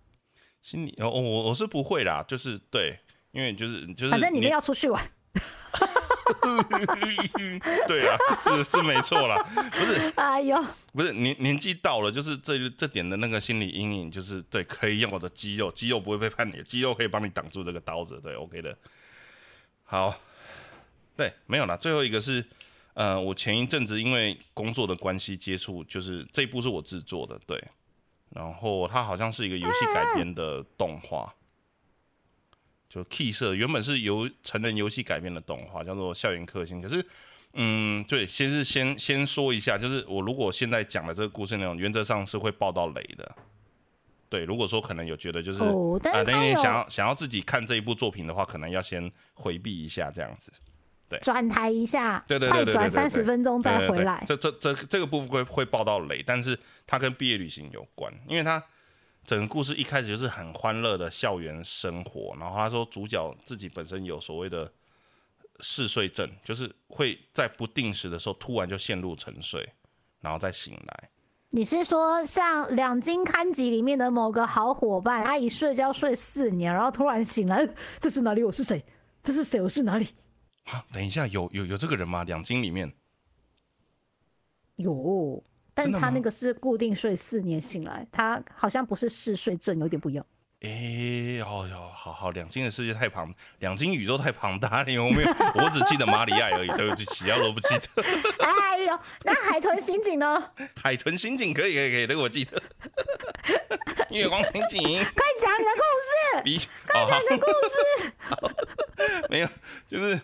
[0.62, 3.00] 心理哦，我我是不会啦，就是对，
[3.32, 5.02] 因为就是就是反正你们要出去玩，
[7.88, 9.36] 对啊，是是没错啦，
[9.72, 18.78] 不是哎呦，不是年年纪到了，就是这这点的那个心理阴影，就是对，可以用我的肌肉，肌肉不会背叛你，肌肉可以帮你挡住这个刀子，对，OK 的。
[19.84, 20.14] 好，
[21.16, 22.46] 对，没有啦，最后一个是，
[22.94, 27.64] 呃，我前一阵子因为工作的关系接触，就是这一部是我制作的，对，
[28.32, 31.34] 然后它好像是一个游戏改编的动画。
[32.98, 36.80] 就 Key 社原本是由成人游戏改编的动画，叫做《校园克星》。
[36.82, 37.06] 可是，
[37.54, 43.36] 嗯，对，先是先先说一下，就是我如果现在讲的这个故事内容，原则上是会爆到雷的。
[44.30, 50.52] 对，如果说可能有觉得就是啊、等你想要想要自己看这一部作品的话，可能要先回避一下这样子。
[51.08, 54.22] 对转台一下，对对对快对转三十分钟再对对对回来。
[54.28, 58.62] 这这这这个部分会会爆到雷，但是它跟毕业旅行有关，因为它
[59.28, 64.72] 整个故事一开始就是很欢乐的校园生活，然后他说主角自己本身有所谓的
[65.60, 69.70] 嗜睡症，就是会在不定时的时候突然就陷入沉睡，
[70.22, 71.10] 然后再醒来。
[71.50, 77.68] 你是说像两金刊集里面的某个好伙伴，他一睡觉睡四年，然后突然醒来，
[78.00, 78.42] 这是哪里？
[78.42, 78.82] 我是谁？
[79.22, 79.62] 这是谁？
[79.62, 80.08] 我是哪里？
[80.64, 82.24] 啊，等一下，有有有这个人吗？
[82.24, 82.94] 两金里面
[84.78, 85.44] 有，
[85.78, 90.26] 但他那个是固定睡四年醒来，他好像不是嗜睡症，有点不一样。
[90.62, 98.02] 哎、哦哟，好好，两金的世界太庞，两金宇宙太庞大了，我没有，我只记得马里亚而已，对不起，其他都不记得。
[98.44, 100.52] 哎呦，那海豚刑警呢？
[100.82, 102.60] 海豚刑警可以可以可以，这个我记得。
[104.10, 106.58] 月光刑警快讲你的故事，比
[106.96, 109.28] 哦好你的故事。
[109.30, 109.50] 没有，
[109.88, 110.20] 就是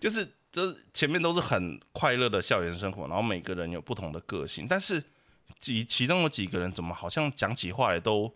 [0.00, 5.02] 就是就是前面都是很快乐的校园生活，然后每个人有不同的个性，但是
[5.58, 8.32] 几其中有几个人怎么好像讲起话来都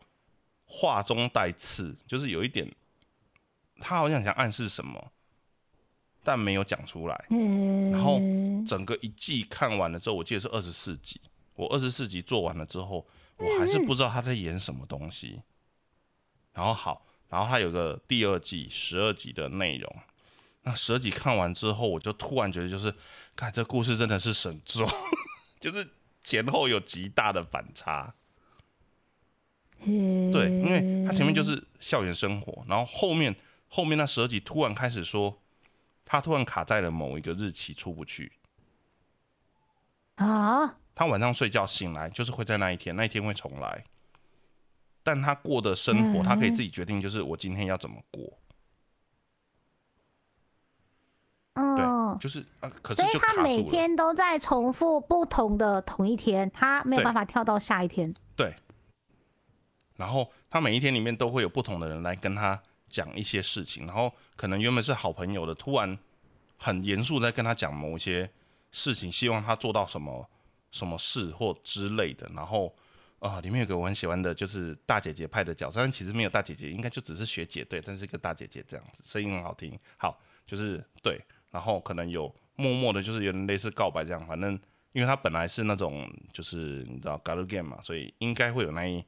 [0.64, 2.68] 话中带刺，就是有一点
[3.78, 5.12] 他好像想暗示什么，
[6.24, 7.26] 但没有讲出来。
[7.30, 8.18] 嗯，然后
[8.66, 11.20] 整个一季看完了之后，我记得是二十四集，
[11.54, 13.06] 我二十四集做完了之后，
[13.36, 15.40] 我还是不知道他在演什么东西。
[16.52, 19.96] 然后好，然后他有个第二季十二集的内容，
[20.62, 22.94] 那十二集看完之后，我就突然觉得就是，
[23.34, 24.86] 看这故事真的是神作，
[25.58, 25.88] 就是
[26.22, 28.14] 前后有极大的反差。
[29.80, 33.34] 对，因为他前面就是校园生活，然后后面
[33.68, 35.40] 后面那十二集突然开始说，
[36.04, 38.32] 他突然卡在了某一个日期出不去。
[40.16, 43.84] 啊，他晚上睡觉醒来就是会在那一天，那一天会重来。
[45.04, 48.36] 但他过的生活，他可以自己决定，就是我今天要怎么过。
[51.58, 53.58] 嗯，就是啊，可是所以他每。
[53.68, 58.14] 天都在重复不同的同一天，他没有办法跳到下一天。
[58.34, 58.54] 对。
[59.96, 65.98] 然后他每一天里面都会有不同的人来跟他讲一些事情，然后可能原本是好朋友的，突然
[66.56, 68.30] 很严肃地在跟他讲某一些
[68.70, 70.26] 事情，希望他做到什么
[70.70, 72.30] 什么事或之类的。
[72.34, 72.74] 然后
[73.18, 79.78] 啊、呃里面有个我很喜欢的，就是大姐姐派的角色，但其实没有大姐姐，应该就只是学姐对，但是一个大姐姐这样子，声音很好听。
[79.98, 84.58] 好，就是对，然后可能有默默的，就是有点类似告白这样，反正
[84.92, 89.04] 因为他本来是那种就是你知道 g a l game 嘛，所以应该会有那一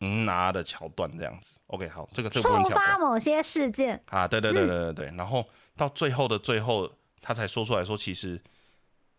[0.00, 1.52] 嗯拿的桥段这样子。
[1.66, 5.46] OK，好，这个这个触发某些事件，啊，对对对对对对，然后
[5.76, 6.90] 到最后的最后，
[7.20, 8.42] 他才说出来说，其实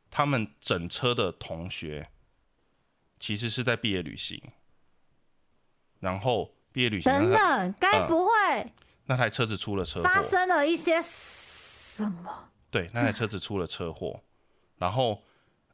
[0.09, 2.09] 他们整车的同学
[3.19, 4.41] 其实是在毕业旅行，
[5.99, 8.31] 然后毕业旅行等等，该不会
[9.05, 11.01] 那台车子出了车祸，发生了一些
[11.91, 12.49] 什么？
[12.69, 14.21] 对，那台车子出了车祸，
[14.77, 15.21] 然后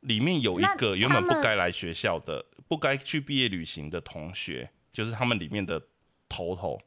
[0.01, 5.79] 里面有一个原本不该来学校的、不该去毕业旅行的同学，就是他们里面的
[6.27, 6.81] 头头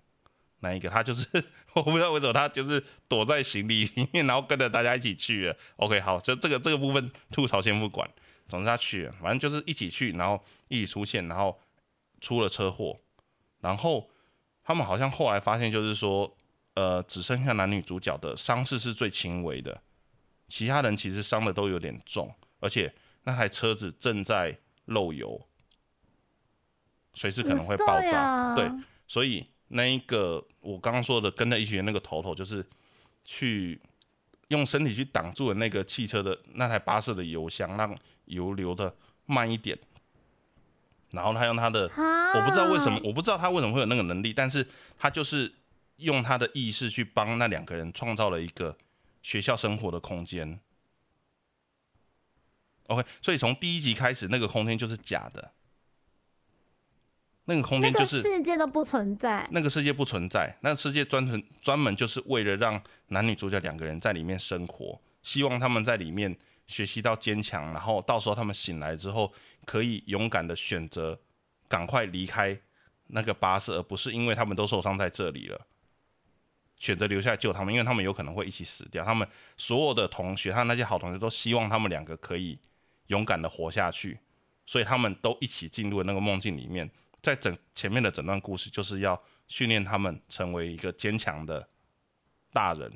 [0.59, 1.27] 那一个，他就是
[1.75, 5.57] 我不知道为什么他就是躲在行李里面，然后跟着大家一起去了。
[5.77, 8.11] OK，好，这这个这个部分吐槽先不管，
[8.49, 11.57] 总之他去了，反正就是一起去，然后一起出现，然后
[12.21, 12.99] 出了车祸，
[13.61, 14.11] 然后
[14.65, 16.37] 他们好像后来发现就是说，
[16.75, 19.83] 呃，只剩下男女主角的伤势是最轻微的。
[20.49, 22.93] 其他人其实伤的都有点重，而且
[23.25, 25.41] 那台车子正在漏油，
[27.15, 28.55] 随时可能会爆炸。
[28.57, 28.69] 对，
[29.07, 32.65] 所以那一个我刚刚说的跟着一起的那个头头，就是
[33.25, 33.81] 去
[34.49, 38.93] 用身体去挡住了那个汽车的那台巴士的油箱，让油流的
[39.27, 39.79] 慢一点。
[41.11, 44.67] 然后他用他的啊，我不知道为什么，我不知道他为什么会有那个能力，但是
[44.99, 45.53] 他就是
[46.01, 48.77] 用他的意识去帮那两个人创造了一个
[49.23, 50.61] 学校生活的空间。
[52.87, 55.53] OK，所以从第一集开始，那个空间就是假的，
[57.45, 59.49] 那个空那个间就是世界都不存在。
[59.53, 66.37] 那个世界不存在，那个世界专纯专门就是为了让男女主角两个人在里面生活，希望他们在里面
[66.67, 69.33] 学习到坚强，然后到时候他们醒来之后，
[69.65, 71.21] 可以勇敢的选择
[71.69, 72.61] 赶快离开
[73.09, 75.67] 那个巴士，而不是因为他们都受伤在这里了，
[76.81, 79.05] 选择留下来救他们，因为他们有可能会一起死掉。
[79.05, 82.59] 他们所有的同学，他那些好同学都希望他们两个可以
[83.07, 84.19] 勇敢的活下去，
[84.67, 86.91] 所以他们都一起进入了那个梦境里面。
[87.23, 91.69] 在整前面的整段故事，就是要训练他们成为一个坚强的
[92.53, 92.91] 大人。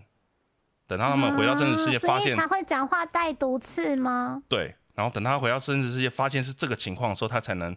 [0.87, 4.43] 等到他们回到真实世界，啊发现所以才会讲话带毒刺吗？
[4.49, 7.77] 对，然后等他回到真实世界，发现是这个情况的时候，他才能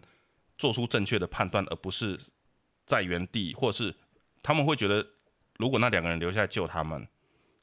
[0.56, 2.18] 做出正确的判断，而不是
[2.86, 3.94] 在原地，或者是
[4.42, 5.06] 他们会觉得，
[5.58, 7.06] 如果那两个人留下来救他们，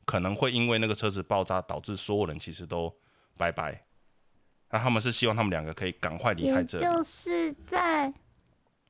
[0.06, 2.94] 可能会因为那个车子爆炸导致所有人其实都
[3.38, 3.84] 拜拜。
[4.70, 6.84] 那他们是希望他们两个可以赶快离开也这里。
[6.86, 8.14] 就是在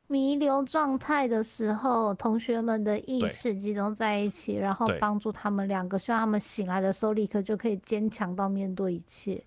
[0.08, 9.44] 弥留状态的时候，同学们的意识集中在一起，然后帮助他们两个，希望他们醒来的时候立刻就可以坚强到面对一切。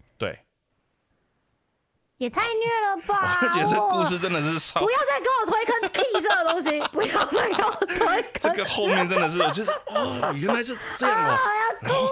[2.18, 2.50] 对，也太虐
[2.88, 3.40] 了吧！
[3.42, 8.32] 我觉得这故事真的是超不要再跟我推坑 T 这个东西， 不要再跟我推坑。
[8.40, 11.38] 这个后面真的是，我觉得哦，原来是这样哦。
[11.80, 12.08] 然后，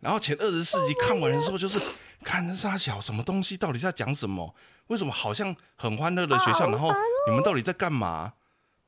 [0.00, 1.78] 然后前二十四集看完的时候，就是
[2.24, 4.54] 看这傻小什么东西，到底在讲什么？
[4.88, 6.92] 为什么好像很欢乐的学校，然后
[7.28, 8.32] 你们到底在干嘛？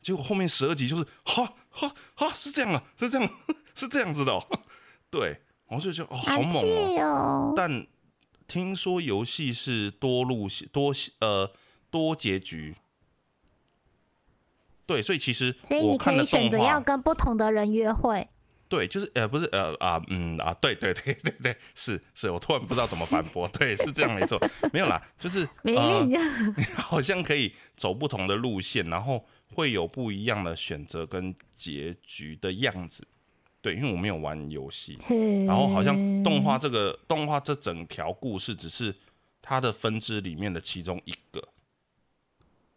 [0.01, 3.28] 结果后面十二集就是，哈哈哈，是这样啊，是这样，
[3.74, 4.46] 是这样子的哦。
[5.11, 7.03] 对，我就觉得哦，好猛哦。
[7.03, 7.53] 哦！
[7.57, 7.86] 但
[8.49, 11.53] 听说游戏是多路线多呃
[11.90, 12.74] 多结局。
[14.86, 18.26] 对，所以其实所以你可以选择要跟不同的人约会。
[18.70, 24.38] 对，就是呃，不是呃啊嗯啊，对对对对对，是是，我突然不知道怎么反驳， 对，是这样没错，
[24.72, 25.76] 没有啦，就是明
[26.76, 33.07] 好像可以走不同的路线，然后会有不一样的选择跟结局的样子。
[33.62, 34.97] 对，因为我没有玩游戏，
[35.47, 38.93] 然后好像动画这个动画这整条故事只是
[39.41, 41.41] 它的分支里面的其中一个。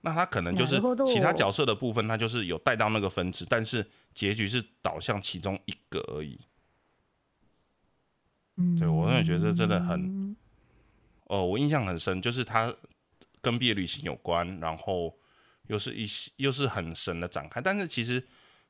[0.02, 6.38] 那它可能就是なるほど其他角色的部分，它就是有带到那个分支，但是结局是导向其中一个而已。
[8.78, 10.36] 对我真的觉得这真的很，
[11.24, 12.72] 哦，我印象很深，就是它
[13.40, 15.12] 跟毕业旅行有关，然后
[15.66, 17.60] 又是一些又是很神的展开。
[17.60, 18.24] 但是其实，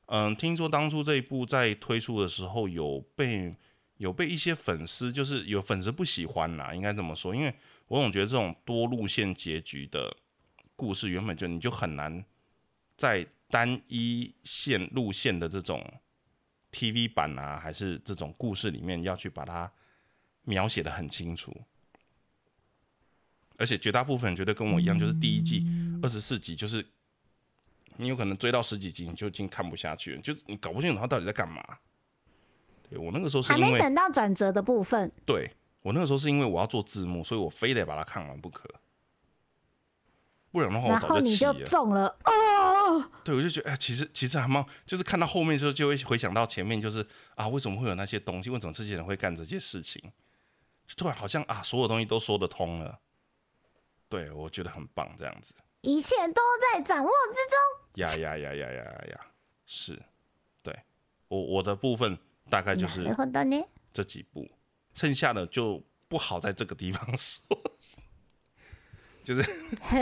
[0.06, 3.54] 嗯，听说当初这一部在推出的时候有被
[3.96, 7.54] 有被一些粉丝，就是有粉丝不喜欢啦，应该这么说，因为
[7.88, 10.14] 我总觉得这种多路线结局的
[10.76, 12.24] 故事，原本就你就很难
[12.96, 16.00] 在单一线路线的这种
[16.72, 19.70] TV 版啊，还是这种故事里面要去把它
[20.42, 21.54] 描写的很清楚。
[23.58, 25.64] 而且绝大部分人觉得跟我一样，就是第一季
[26.02, 26.84] 二十四集，就是
[27.96, 31.62] 你有可能追到十几集，你就已经看不下去了，就你搞不清楚他到底在干嘛。
[32.88, 35.50] 对我那个时候是还因为没等到转折的部分，对
[35.82, 38.68] 我那个时候是因为我要做字幕，所以我非得把它看完不可，
[40.50, 41.64] 不然的话我然后你就早就了。
[41.64, 43.10] 中了哦。
[43.24, 48.50] 对，我就觉得哎、其实其实还蛮，就是看到后面的时候就会回想到前面，就是啊，为什么会有那些东西？
[48.50, 50.02] 为什么这些人会干这些事情？
[50.86, 52.98] 就突然好像啊，所有东西都说得通了。
[54.10, 55.54] 对，我觉得很棒，这样子。
[55.82, 56.40] 一切都
[56.72, 58.02] 在掌握之中。
[58.02, 59.26] 呀呀呀呀呀呀呀！
[59.66, 60.02] 是，
[60.62, 60.74] 对
[61.28, 62.18] 我我的部分
[62.48, 63.04] 大概就是？
[63.92, 64.50] 这几步，
[64.94, 67.44] 剩下的就不好在这个地方说，
[69.24, 69.40] 就是
[69.90, 69.98] 你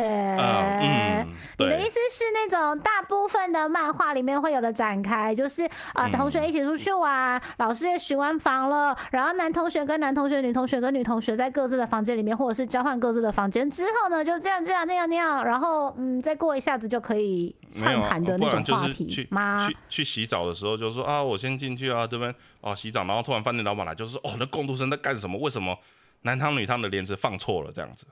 [1.68, 5.62] 的意思是那种大部分的漫画里面会有的展开，就是
[5.93, 19.68] 啊、嗯同学一起出去玩，老师也巡完房了，然后男同学跟男同学、女同学跟女同学在各自的房间里面，或者是交换各自的房间之后呢，就这样这样那样那样，然后嗯，再过一下子就可以畅谈的那种话题吗？
[19.68, 25.39] 去去洗澡的时候就说啊，我先进去啊，这边哦洗澡，然后突然饭店老板来就是哦，那工读生在干什么？
[25.39, 25.77] 为什么
[26.23, 28.07] 男汤女汤的帘子放错了这样子？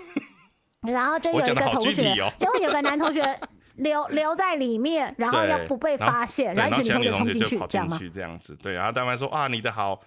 [0.86, 3.22] 然后就有一个同学具体哦，就会有个男同学
[3.76, 7.96] 留留在里面，然后要不被发现，然后一群女同学冲进去，这样吗？
[7.96, 10.00] 进去这样子，对，然后大班说啊，你的好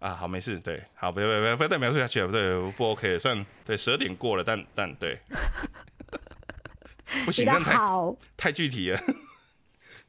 [0.00, 5.18] 啊，好没事，对，好，别别别别再描述下去了，对，不 OK，算对十二点过了，但但对，
[7.24, 9.00] 不行，好，太具体了，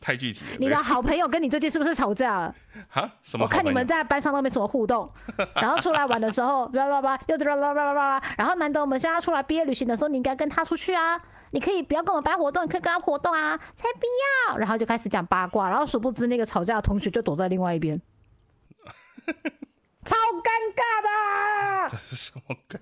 [0.02, 2.56] 太具体了，你的好朋友跟你最近是不是吵架了？
[2.90, 3.48] 哈什么我？
[3.48, 5.10] 看你们在班上都没什么互动，
[5.54, 11.22] 然后出来玩的时候，叭叭叭，又叭叭叭叭叭，然后难得我们现在要出来毕业旅行的时候，你应该跟他出去啊。
[11.54, 14.06] 你可以不要跟我们班活动，你可以跟他活动啊，才不
[14.50, 14.58] 要！
[14.58, 18.02] 然后就开始讲八卦，然后殊不知那个吵架的同学就躲在另外一边，
[20.06, 21.90] 超尴尬的。
[21.90, 22.80] 这是什么梗？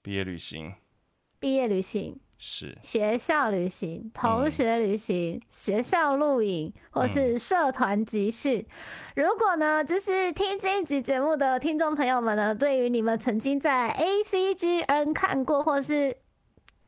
[0.00, 0.74] 毕业旅行
[1.38, 2.76] 毕业旅行、是。
[2.82, 8.66] 学校旅行、同学旅行、学校露营，或是社团集训。
[9.14, 16.16] 如果呢，就是听这一集节目的听众朋友们呢，对于你们曾经在 ACGN 看过，或是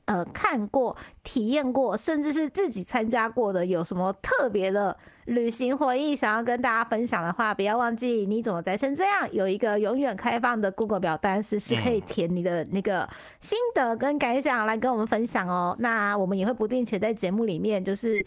[0.07, 13.09] 呃看过、体验过，甚至是自己参加过的，有什么特别的旅行回忆想要跟大家分享的话，不要忘记你怎么宅成这样，有一个永远开放的 Google 表单，是是可以填你的那个
[13.41, 15.75] 心得跟感想来跟我们分享哦。
[15.79, 18.25] 那我们也会不定期在节目里面就是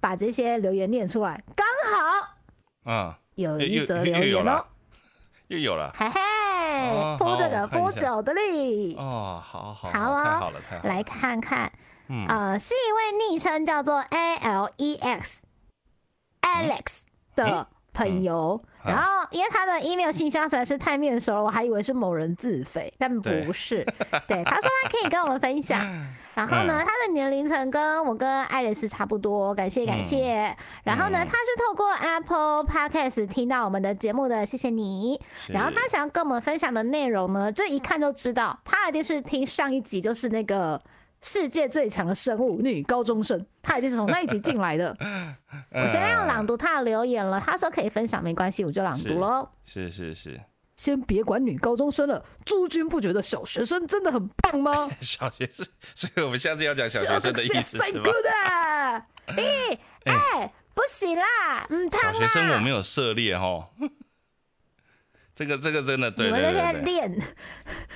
[0.00, 4.64] 把这些留言念出来，刚好啊，有一则留言哦，，
[5.48, 5.92] 又有了。
[5.94, 6.20] 嘿嘿
[6.88, 8.96] 哦，铺这好个铺酒的力。
[8.96, 11.70] 哦，好好好哦太好了，太好了，来看看，
[12.08, 12.26] 嗯。
[12.26, 15.42] 呃，是一位昵称叫做 A L E X
[16.42, 17.02] Alex
[17.36, 18.60] 的朋友。
[18.64, 23.84] 嗯然后，因为他的 email 信箱实在是太面熟了，我还以为是某人自费，但不是。
[24.26, 25.78] 对， 他说他可以跟我们分享。
[26.34, 30.56] 然后呢，嗯他的年龄层跟我跟爱丽丝差不多，感谢感谢。
[30.82, 35.20] 然后呢，嗯他是透过 Apple Podcast 听到我们的节目的，谢谢你。
[35.48, 40.80] 然后他想要跟我们分享的内容呢，这一看就知道，他一定是听上一集，就是那个
[41.22, 44.96] 世界最强的生物女高中生，她一定是从那一集进来的。
[45.70, 49.48] 我现在要朗读她的留言了，她说可以分享，没关系，我就朗读喽。
[49.64, 50.40] 是是是，
[50.76, 54.88] 先别管女高中生了，诸君不觉得小学生真的很棒吗？
[55.00, 59.06] 小学生，所以我们下次要讲小学生的意思太是吧？good 啊！
[59.36, 63.68] 咦，哎，不行啦，嗯，小他学生我没有涉猎哈，
[65.34, 67.10] 这个这个真的对你们那些练，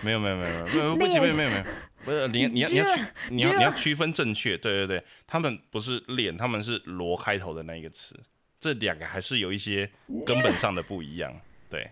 [0.03, 1.65] 没有没有没有没有不行没有没有没有，
[2.05, 8.19] 不是你你要你要区你要你要区分正确，对对对，他们不是脸，他们是罗开头的那一个词，
[8.61, 9.91] 这两个还是有一些
[10.25, 11.35] 根本上的不一样，
[11.71, 11.91] 对。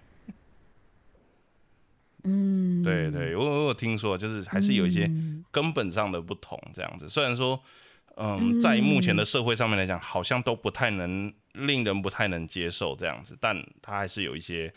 [2.25, 5.11] 嗯，对对，我我有听说，就是还是有一些
[5.51, 7.09] 根本上的不同，这样子。
[7.09, 7.61] 虽然说，
[8.15, 14.73] 嗯，在目前的社会上面来讲，好像都不太能令人不太能接受这样子，但它还是有一些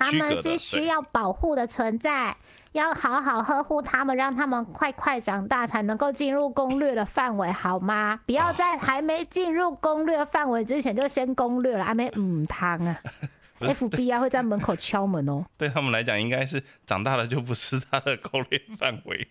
[0.00, 2.36] 他们是需要保护的存在，
[2.72, 8.20] 要好好呵护他们，让他们快快长大，才能够进入攻略的范围，好吗？
[8.26, 12.98] 不要在还没进入攻略范围之前就先攻略了，还没嗯汤啊！
[13.60, 15.44] FBI 会在门口敲门哦。
[15.58, 19.28] 对他们来讲，应该是长大了就不是他的攻略范围。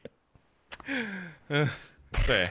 [1.47, 1.67] 嗯
[2.27, 2.47] 对，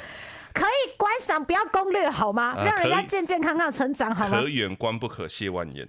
[0.54, 2.54] 可以观赏，不要攻略好吗？
[2.56, 4.48] 啊让人家健健康康成长好吗可？
[4.48, 5.86] 远观不可亵玩焉。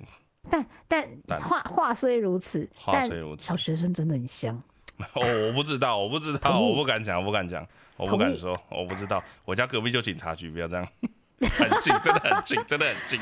[0.50, 4.62] 但但但话话虽如此，话但虽如此小学生真的很香。
[5.14, 7.66] 哦，我不知道，我不知道，我不敢讲，我不敢讲，
[7.96, 9.24] 我不敢说，我不知道。
[9.46, 10.86] 我家隔壁就警察局，不要这样，
[11.40, 13.20] 很近，真的很近，真的很近。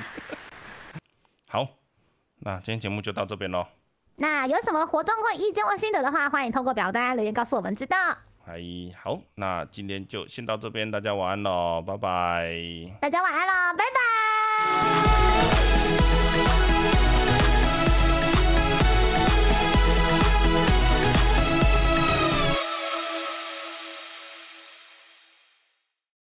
[1.47, 1.67] 好，
[2.39, 3.67] 那今天节目就到这边喽。
[4.15, 7.95] 那有什么活动或意见或心得的话，欢迎通过表单留言告诉我们知道。
[8.47, 8.59] 哎
[8.99, 12.55] 好，那今天就先到这边，大家晚安喽，拜拜。
[12.99, 15.56] 大家晚安喽，拜拜。